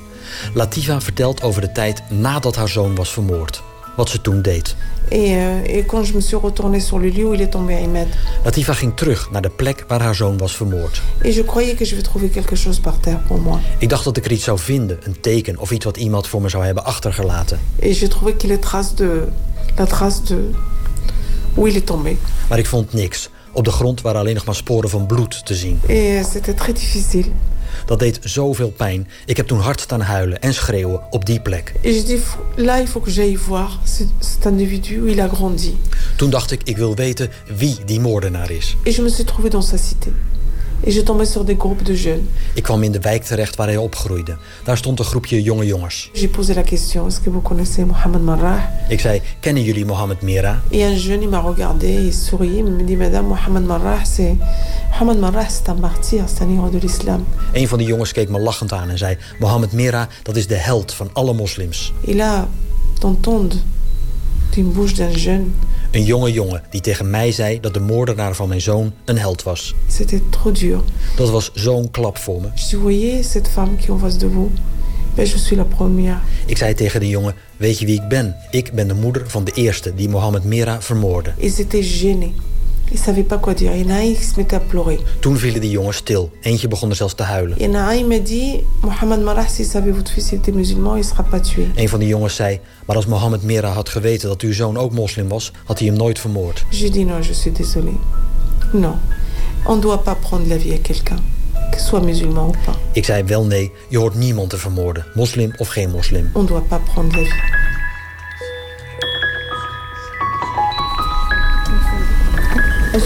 [0.55, 3.63] Latifa vertelt over de tijd nadat haar zoon was vermoord.
[3.97, 4.77] Wat ze toen deed.
[5.09, 8.07] Et, et quand je me suis retournée sur le lieu où il est tombé Ahmed,
[8.45, 11.03] Latifa ging terug naar de plek waar haar zoon was vermoord.
[13.79, 16.43] Ik dacht dat ik er iets zou vinden, een teken of iets wat iemand voor
[16.43, 17.61] me zou hebben achtergelaten.
[17.79, 18.09] Les
[18.61, 19.29] traces de...
[19.75, 20.51] Trace de...
[21.85, 22.17] Tombé.
[22.49, 23.29] Maar ik vond niks.
[23.53, 25.81] Op de grond waren alleen nog maar sporen van bloed te zien.
[26.33, 27.31] C'était très difficile.
[27.87, 29.09] Dat deed zoveel pijn.
[29.27, 31.73] Ik heb toen hard staan huilen en schreeuwen op die plek.
[36.17, 38.77] Toen dacht ik, ik wil weten wie die moordenaar is.
[38.83, 40.13] Et je me suis dans sa cité.
[40.85, 42.25] Et je tombais sur des groupes de jeunes.
[42.55, 44.37] Ik kwam in de wijk terecht waar hij opgroeide.
[44.65, 46.11] Daar stond een groepje jonge jongens.
[46.13, 50.23] J'ai posé la question, est-ce que vous connaissez Mohamed Marrah Ik zei, kennen jullie Mohammed
[50.23, 50.63] Mera?
[50.71, 54.37] Et un jeune, il m'a regardé, il souriait, il me dit, Madame, Mohamed Marrah, c'est...
[54.91, 57.25] Mohamed Marrah, c'est un martyr, c'est un héros de l'islam.
[57.53, 59.17] Een van die jongens keek me lachend aan en zei...
[59.39, 61.93] Mohammed Mera, dat is de held van alle moslims.
[62.07, 62.49] Et là,
[63.01, 63.57] d'entendre
[64.55, 65.45] d'un jeune,
[65.91, 69.43] Een jonge jongen die tegen mij zei dat de moordenaar van mijn zoon een held
[69.43, 69.75] was.
[71.17, 72.47] Dat was zo'n klap voor me.
[72.47, 74.51] Je dis, vous voyez cette femme qui est en face de vous
[75.15, 76.21] ben, Je suis la première.
[76.47, 78.37] Ik zei tegen de jongen, weet je wie ik ben?
[78.51, 81.33] Ik ben de moeder van de eerste die Mohammed Mera vermoordde.
[81.37, 82.33] Ils étaient gênés.
[82.93, 83.73] Ils ne savaient pas quoi dire.
[83.73, 84.99] En qui se mettait à pleurer.
[85.21, 86.31] Toen vielen die jongens stil.
[86.43, 87.59] Eentje begon er zelfs te huilen.
[87.59, 91.41] En il me dit, Mohamed Marrah, s'il savait votre fils était musulman, il sera pas
[91.41, 91.71] tué.
[91.75, 94.93] Een van die jongens zei, maar als Mohammed Mera had geweten dat uw zoon ook
[94.93, 96.65] moslim was, had hij hem nooit vermoord.
[96.71, 97.99] J'ai dit non, je suis désolée.
[98.73, 98.95] Non,
[99.65, 101.21] on doit pas prendre la vie à quelqu'un,
[101.77, 102.77] soit musulman ou pas.
[102.93, 106.31] Ik zei wel nee, je hoort niemand te vermoorden, moslim of geen moslim.
[106.33, 107.62] On doit pas prendre la vie.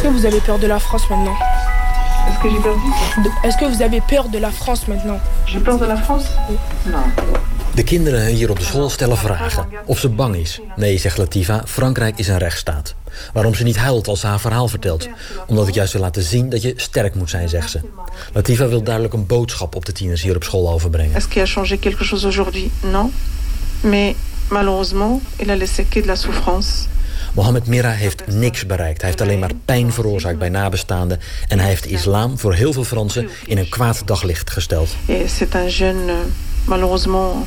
[0.06, 1.36] Que vous avez peur de la France maintenant
[2.28, 2.76] Est-ce que j'ai peur
[3.24, 6.24] De- Est-ce que vous avez peur de la France maintenant J'ai peur de la France
[6.84, 7.02] Non.
[7.74, 9.66] De kinderen hier op de school stellen vragen.
[9.86, 10.60] Of ze bang is.
[10.76, 12.94] Nee, zegt Latifa, Frankrijk is een rechtsstaat.
[13.32, 15.08] Waarom ze niet huilt als ze haar verhaal vertelt.
[15.46, 17.80] Omdat ik juist wil laten zien dat je sterk moet zijn, zegt ze.
[18.32, 21.14] Latifa wil duidelijk een boodschap op de tieners hier op school overbrengen.
[21.14, 23.12] Est-ce qu'il a changé quelque chose aujourd'hui Non.
[23.80, 24.14] Mais
[24.48, 26.72] malheureusement, il a laissé que de la souffrance.
[27.36, 29.00] Mohammed Mira heeft niks bereikt.
[29.00, 31.20] Hij heeft alleen maar pijn veroorzaakt bij nabestaanden.
[31.48, 34.88] En hij heeft islam voor heel veel Fransen in een kwaad daglicht gesteld.
[35.26, 36.12] C'est un jeune,
[36.64, 37.46] malheureusement,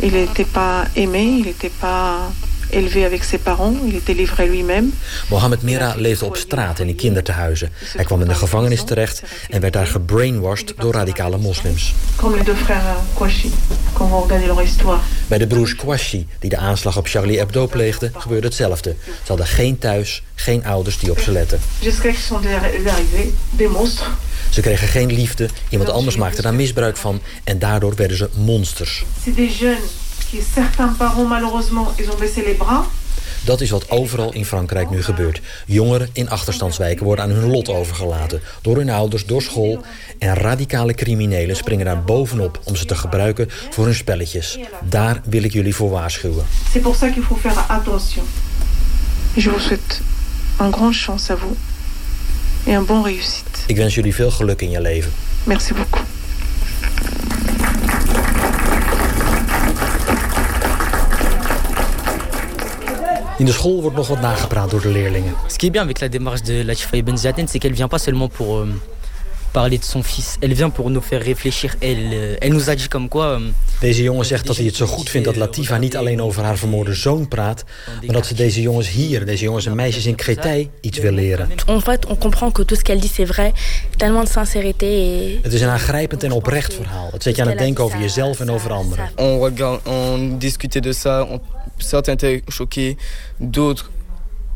[0.00, 2.18] il n'était pas aimé, il n'était pas
[2.72, 4.92] élevé avec ses parents, il était livré lui-même.
[5.28, 7.70] Mohammed Mira leefde op straat in kindertehuizen.
[7.96, 11.94] Hij kwam in de gevangenis terecht en werd daar gebrainwashed door radicale moslims.
[12.16, 13.12] Comme les deux frères euh.
[15.26, 18.94] Bij de broers Kouachi, die de aanslag op Charlie Hebdo pleegden, gebeurde hetzelfde.
[19.04, 21.60] Ze hadden geen thuis, geen ouders die op ze letten.
[24.50, 27.20] Ze kregen geen liefde, iemand anders maakte daar misbruik van...
[27.44, 29.04] en daardoor werden ze monsters.
[29.24, 30.01] C'est
[30.54, 32.84] certains parents, malheureusement, ils ont baissé les bras.
[33.44, 35.40] Dat is wat overal in Frankrijk nu gebeurt.
[35.66, 38.40] Jongeren in achterstandswijken worden aan hun lot overgelaten.
[38.62, 39.80] Door hun ouders, door school.
[40.18, 44.58] En radicale criminelen springen daar bovenop om ze te gebruiken voor hun spelletjes.
[44.88, 46.44] Daar wil ik jullie voor waarschuwen.
[46.72, 48.24] C'est pour ça qu'il faut faire attention.
[49.34, 50.00] Je vous souhaite
[50.90, 51.56] chance à vous
[52.66, 53.58] et un bon réussite.
[53.66, 55.12] Ik wens jullie veel geluk in je leven.
[55.44, 56.11] Merci beaucoup.
[63.42, 65.34] In de school wordt nog wat nagepraat door de leerlingen.
[65.48, 67.98] Ce qui est bien avec la démarche de Latifa Ibn Zaden, c'est qu'elle vient pas
[68.02, 68.68] seulement pour, euh,
[69.52, 70.36] parler de son fils.
[70.40, 71.74] Elle vient pour nous faire réfléchir.
[71.80, 73.26] Elle, euh, elle nous a dit comme quoi...
[73.26, 73.40] euh,
[73.80, 76.56] Deze jongen zegt dat hij het zo goed vindt dat Latifa niet alleen over haar
[76.56, 77.64] vermoorde zoon praat,
[78.06, 81.50] maar dat ze deze jongens hier, deze jongens en meisjes in Créteil, iets wil leren.
[81.66, 83.52] En fait, on comprend que tout ce qu'elle dit c'est vrai.
[83.96, 87.08] Tellement de sincérité et Het is een aangrijpend en oprecht verhaal.
[87.12, 89.10] Het zet je aan het denken over jezelf en over anderen.
[89.16, 91.40] On, regarde, on discutait de ça, on-
[91.82, 92.96] certains étaient choqués,
[93.40, 93.90] d'autres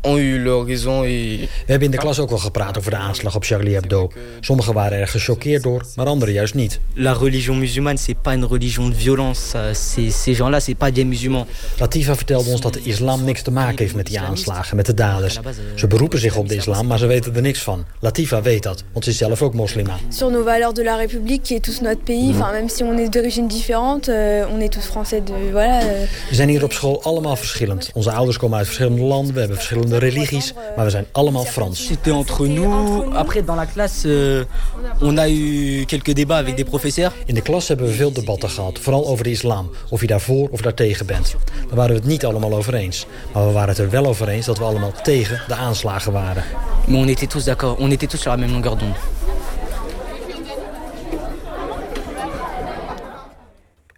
[0.01, 1.03] ont eu leur raison.
[1.03, 1.09] Et...
[1.39, 4.11] We hebben in de klas ook wel gepraat over de aanslag op Charlie Hebdo.
[4.39, 6.79] Sommigen waren er gechoqueerd door, maar anderen juist niet.
[6.93, 9.57] La religion musulmane, c'est pas une religion de violence.
[9.57, 11.45] Euh, c'est- Ces gens-là, c'est pas des musulmans.
[11.79, 14.93] Latifa vertelde ons dat de islam niks te maken heeft met die aanslagen, met de
[14.93, 15.39] daders.
[15.75, 17.85] Ze beroepen zich op de islam, maar ze weten er niks van.
[17.99, 19.95] Latifa weet dat, want ze is zelf ook moslima.
[20.09, 22.29] Sur nos valeurs de la République, qui est tous notre pays.
[22.29, 25.31] Enfin, même si on est d'origine différente, euh, on est tous français de.
[25.51, 25.83] Voilà.
[25.85, 27.89] euh, We zijn hier op school allemaal verschillend.
[27.93, 31.85] Onze ouders komen uit verschillende landen, we hebben verschillende religies, maar we zijn allemaal Frans.
[31.85, 33.03] C'était entre nous.
[33.15, 34.43] Après, dans la classe, euh,
[35.01, 37.13] on a eu quelques débats avec des professeurs.
[37.25, 39.69] In de klas hebben we veel debatten gehad, vooral over de islam.
[39.89, 41.35] Of je daarvoor of daartegen bent.
[41.67, 43.05] Daar waren we het niet allemaal over eens.
[43.33, 46.43] Maar we waren het er wel over eens dat we allemaal tegen de aanslagen waren.
[46.87, 47.79] Mais on était tous d'accord.
[47.79, 48.95] On était tous sur la même longueur d'onde.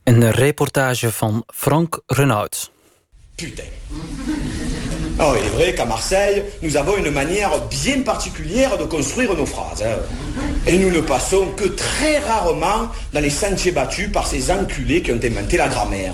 [0.03, 2.71] Een reportage van Frank Renaud.
[3.35, 3.67] Putain.
[5.21, 9.45] Oh, il est vrai qu'à Marseille, nous avons une manière bien particulière de construire nos
[9.45, 9.81] phrases.
[9.83, 9.97] hein.
[10.65, 15.11] Et nous ne passons que très rarement dans les sentiers battus par ces enculés qui
[15.11, 16.13] ont inventé la grammaire.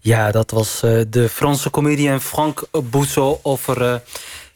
[0.00, 3.94] Ja, dat was eh, de Franse comedian Frank Bousso over eh,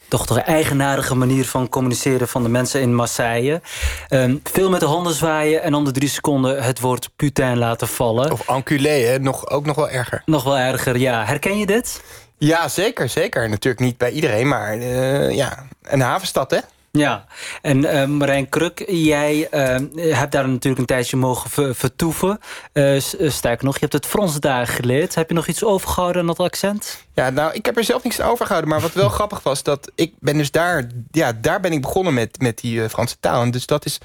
[0.08, 3.60] toch de eigenaardige manier van communiceren van de mensen in Marseille.
[4.08, 7.88] Ehm, veel met de handen zwaaien en om de drie seconden het woord putain laten
[7.88, 8.32] vallen.
[8.32, 9.18] Of enculé, hè?
[9.18, 10.22] Nog, ook nog wel erger.
[10.26, 11.24] Nog wel erger, ja.
[11.24, 12.02] Herken je dit?
[12.44, 13.48] Ja, zeker, zeker.
[13.48, 16.58] Natuurlijk niet bij iedereen, maar eh, ja, een havenstad, hè?
[16.98, 17.24] Ja,
[17.62, 19.76] en eh, Marijn Kruk, jij eh,
[20.16, 22.38] hebt daar natuurlijk een tijdje mogen ver- vertoeven.
[22.72, 25.14] Eh, sterker nog, je hebt het Frans daar geleerd.
[25.14, 27.04] Heb je nog iets overgehouden aan dat accent?
[27.14, 28.70] Ja, nou, ik heb er zelf niks aan overgehouden.
[28.70, 30.86] Maar wat wel grappig was, dat ik ben dus daar...
[31.10, 33.42] Ja, daar ben ik begonnen met, met die Franse taal.
[33.42, 33.98] En dus dat is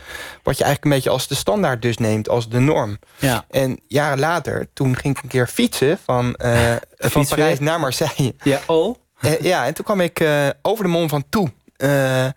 [0.43, 2.29] wat je eigenlijk een beetje als de standaard dus neemt.
[2.29, 2.97] Als de norm.
[3.17, 3.45] Ja.
[3.49, 6.35] En jaren later, toen ging ik een keer fietsen van,
[6.97, 8.35] van Parijs naar Marseille.
[8.43, 8.95] Ja, oh.
[9.41, 10.23] Ja, en toen kwam ik
[10.61, 11.51] over de Mont Ventoux.
[11.77, 12.27] eh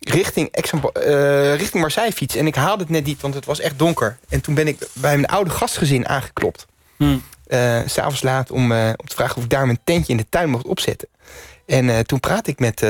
[0.00, 2.40] richting, eh, richting Marseille fietsen.
[2.40, 4.18] En ik haalde het net niet, want het was echt donker.
[4.28, 6.66] En toen ben ik bij mijn oude gastgezin aangeklopt.
[6.96, 7.22] Hmm.
[7.46, 10.28] Eh, S'avonds laat om, eh, om te vragen of ik daar mijn tentje in de
[10.28, 11.08] tuin mocht opzetten.
[11.66, 12.80] En toen praat ik met,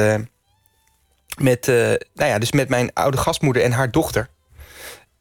[1.38, 4.28] met, nou ja, dus met mijn oude gastmoeder en haar dochter.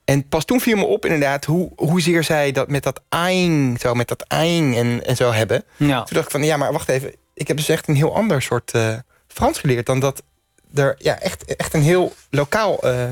[0.05, 3.93] En pas toen viel me op inderdaad hoe, hoezeer zij dat met dat ein, zo
[3.93, 5.63] met dat ein en, en zo hebben.
[5.75, 6.03] Ja.
[6.03, 7.15] Toen dacht ik van, ja, maar wacht even.
[7.33, 8.71] Ik heb dus echt een heel ander soort
[9.27, 10.23] Frans geleerd dan dat
[10.73, 13.03] er ja, echt, echt een heel lokaal eh,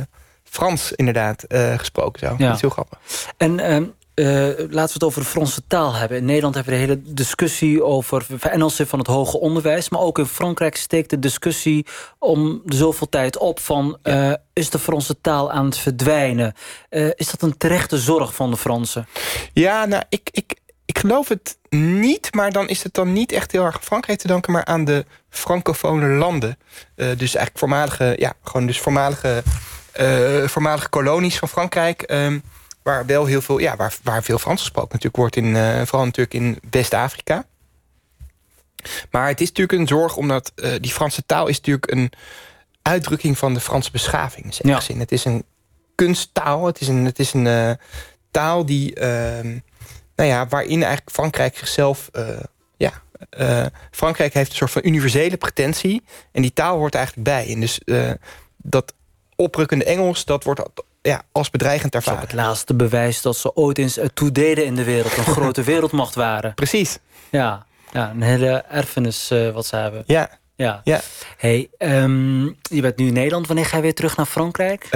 [0.43, 2.36] Frans inderdaad eh, gesproken zou.
[2.38, 2.45] Ja.
[2.45, 2.99] Dat is heel grappig.
[3.38, 3.84] En ehm,
[4.14, 4.26] eh,
[4.58, 6.18] laten we het over de Franse taal hebben.
[6.18, 9.89] In Nederland hebben we de hele discussie over verengelsen van het hoger onderwijs.
[9.89, 11.86] Maar ook in Frankrijk steekt de discussie
[12.20, 13.97] om de zoveel tijd op van...
[14.53, 16.53] is de Franse taal aan het verdwijnen?
[17.16, 19.08] Is dat een terechte zorg van de Fransen?
[19.53, 20.55] Ja, nou, ik, ik,
[20.98, 24.20] ik geloof het niet, maar dan is het dan niet echt heel erg aan Frankrijk
[24.20, 26.58] te danken, maar aan de francofone landen.
[26.95, 29.43] Eh, dus eigenlijk voormalige, ja, gewoon dus voormalige,
[29.91, 32.02] eh, voormalige kolonies van Frankrijk.
[32.02, 32.39] ehm,
[32.84, 36.06] waar wel heel veel, ja, waar, waar veel Frans gesproken natuurlijk wordt, in, eh, vooral
[36.06, 37.45] natuurlijk in West-Afrika.
[39.12, 42.12] Maar het is natuurlijk een zorg, omdat die Franse taal is natuurlijk een
[42.82, 44.45] uitdrukking van de Franse beschaving.
[44.45, 45.00] in zekere zin.
[45.00, 45.43] Het is een
[45.95, 46.66] kunsttaal.
[46.66, 47.78] Het is een, het is een
[48.32, 49.58] taal die, ehm,
[50.18, 52.28] nou ja, waarin eigenlijk Frankrijk zichzelf, eh,
[52.78, 52.91] ja,
[53.30, 57.47] eh, Frankrijk heeft een soort van universele pretentie en die taal hoort eigenlijk bij.
[57.53, 58.11] En dus eh,
[58.57, 58.93] dat
[59.36, 60.61] oprukkende Engels, dat wordt
[61.01, 62.38] ja, als bedreigend Dat is ook ervaren.
[62.38, 65.18] het laatste bewijs dat ze ooit eens toe deden in de wereld.
[65.18, 66.53] Een grote wereldmacht waren.
[66.53, 66.97] Precies.
[67.30, 70.03] Ja, ja een hele erfenis wat ze hebben.
[70.05, 70.30] Ja.
[70.55, 70.82] Ja.
[70.84, 71.01] ja.
[71.38, 73.47] Hey, ehm, je bent nu in Nederland.
[73.47, 74.88] Wanneer ga je weer terug naar Frankrijk?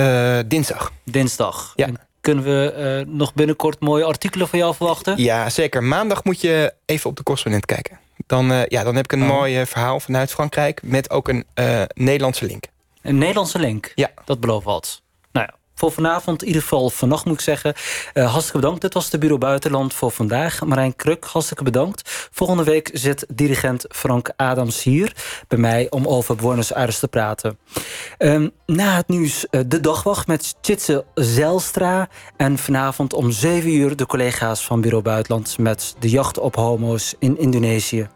[0.48, 0.92] Dinsdag.
[1.04, 1.74] Dinsdag.
[1.76, 1.86] Ja.
[1.86, 5.18] En kunnen we eh, nog binnenkort mooie artikelen van jou verwachten?
[5.18, 5.84] Ja, zeker.
[5.84, 8.00] Maandag moet je even op de correspondent kijken.
[8.28, 9.28] Dan, eh, ja, dan heb ik een Oh.
[9.38, 11.46] mooi eh, verhaal vanuit Frankrijk met ook een
[11.94, 12.64] Nederlandse link.
[13.02, 13.92] Een Nederlandse link?
[13.96, 14.10] Ja.
[14.26, 15.01] Dat belooft wat.
[15.82, 17.74] Voor vanavond, in ieder geval vannacht moet ik zeggen.
[18.14, 18.82] Eh, hartstikke bedankt.
[18.82, 20.64] Dit was de Bureau Buitenland voor vandaag.
[20.66, 22.30] Marijn Kruk, hartstikke bedankt.
[22.32, 25.16] Volgende week zit dirigent Frank Adams hier
[25.48, 27.58] bij mij om over Buenos Aires te praten.
[28.18, 32.10] Ehm, na het nieuws eh, de dagwacht met Chitse Zelstra.
[32.38, 37.16] En vanavond om 7 uur de collega's van Bureau Buitenland met de jacht op homo's
[37.20, 38.10] in Indonesië.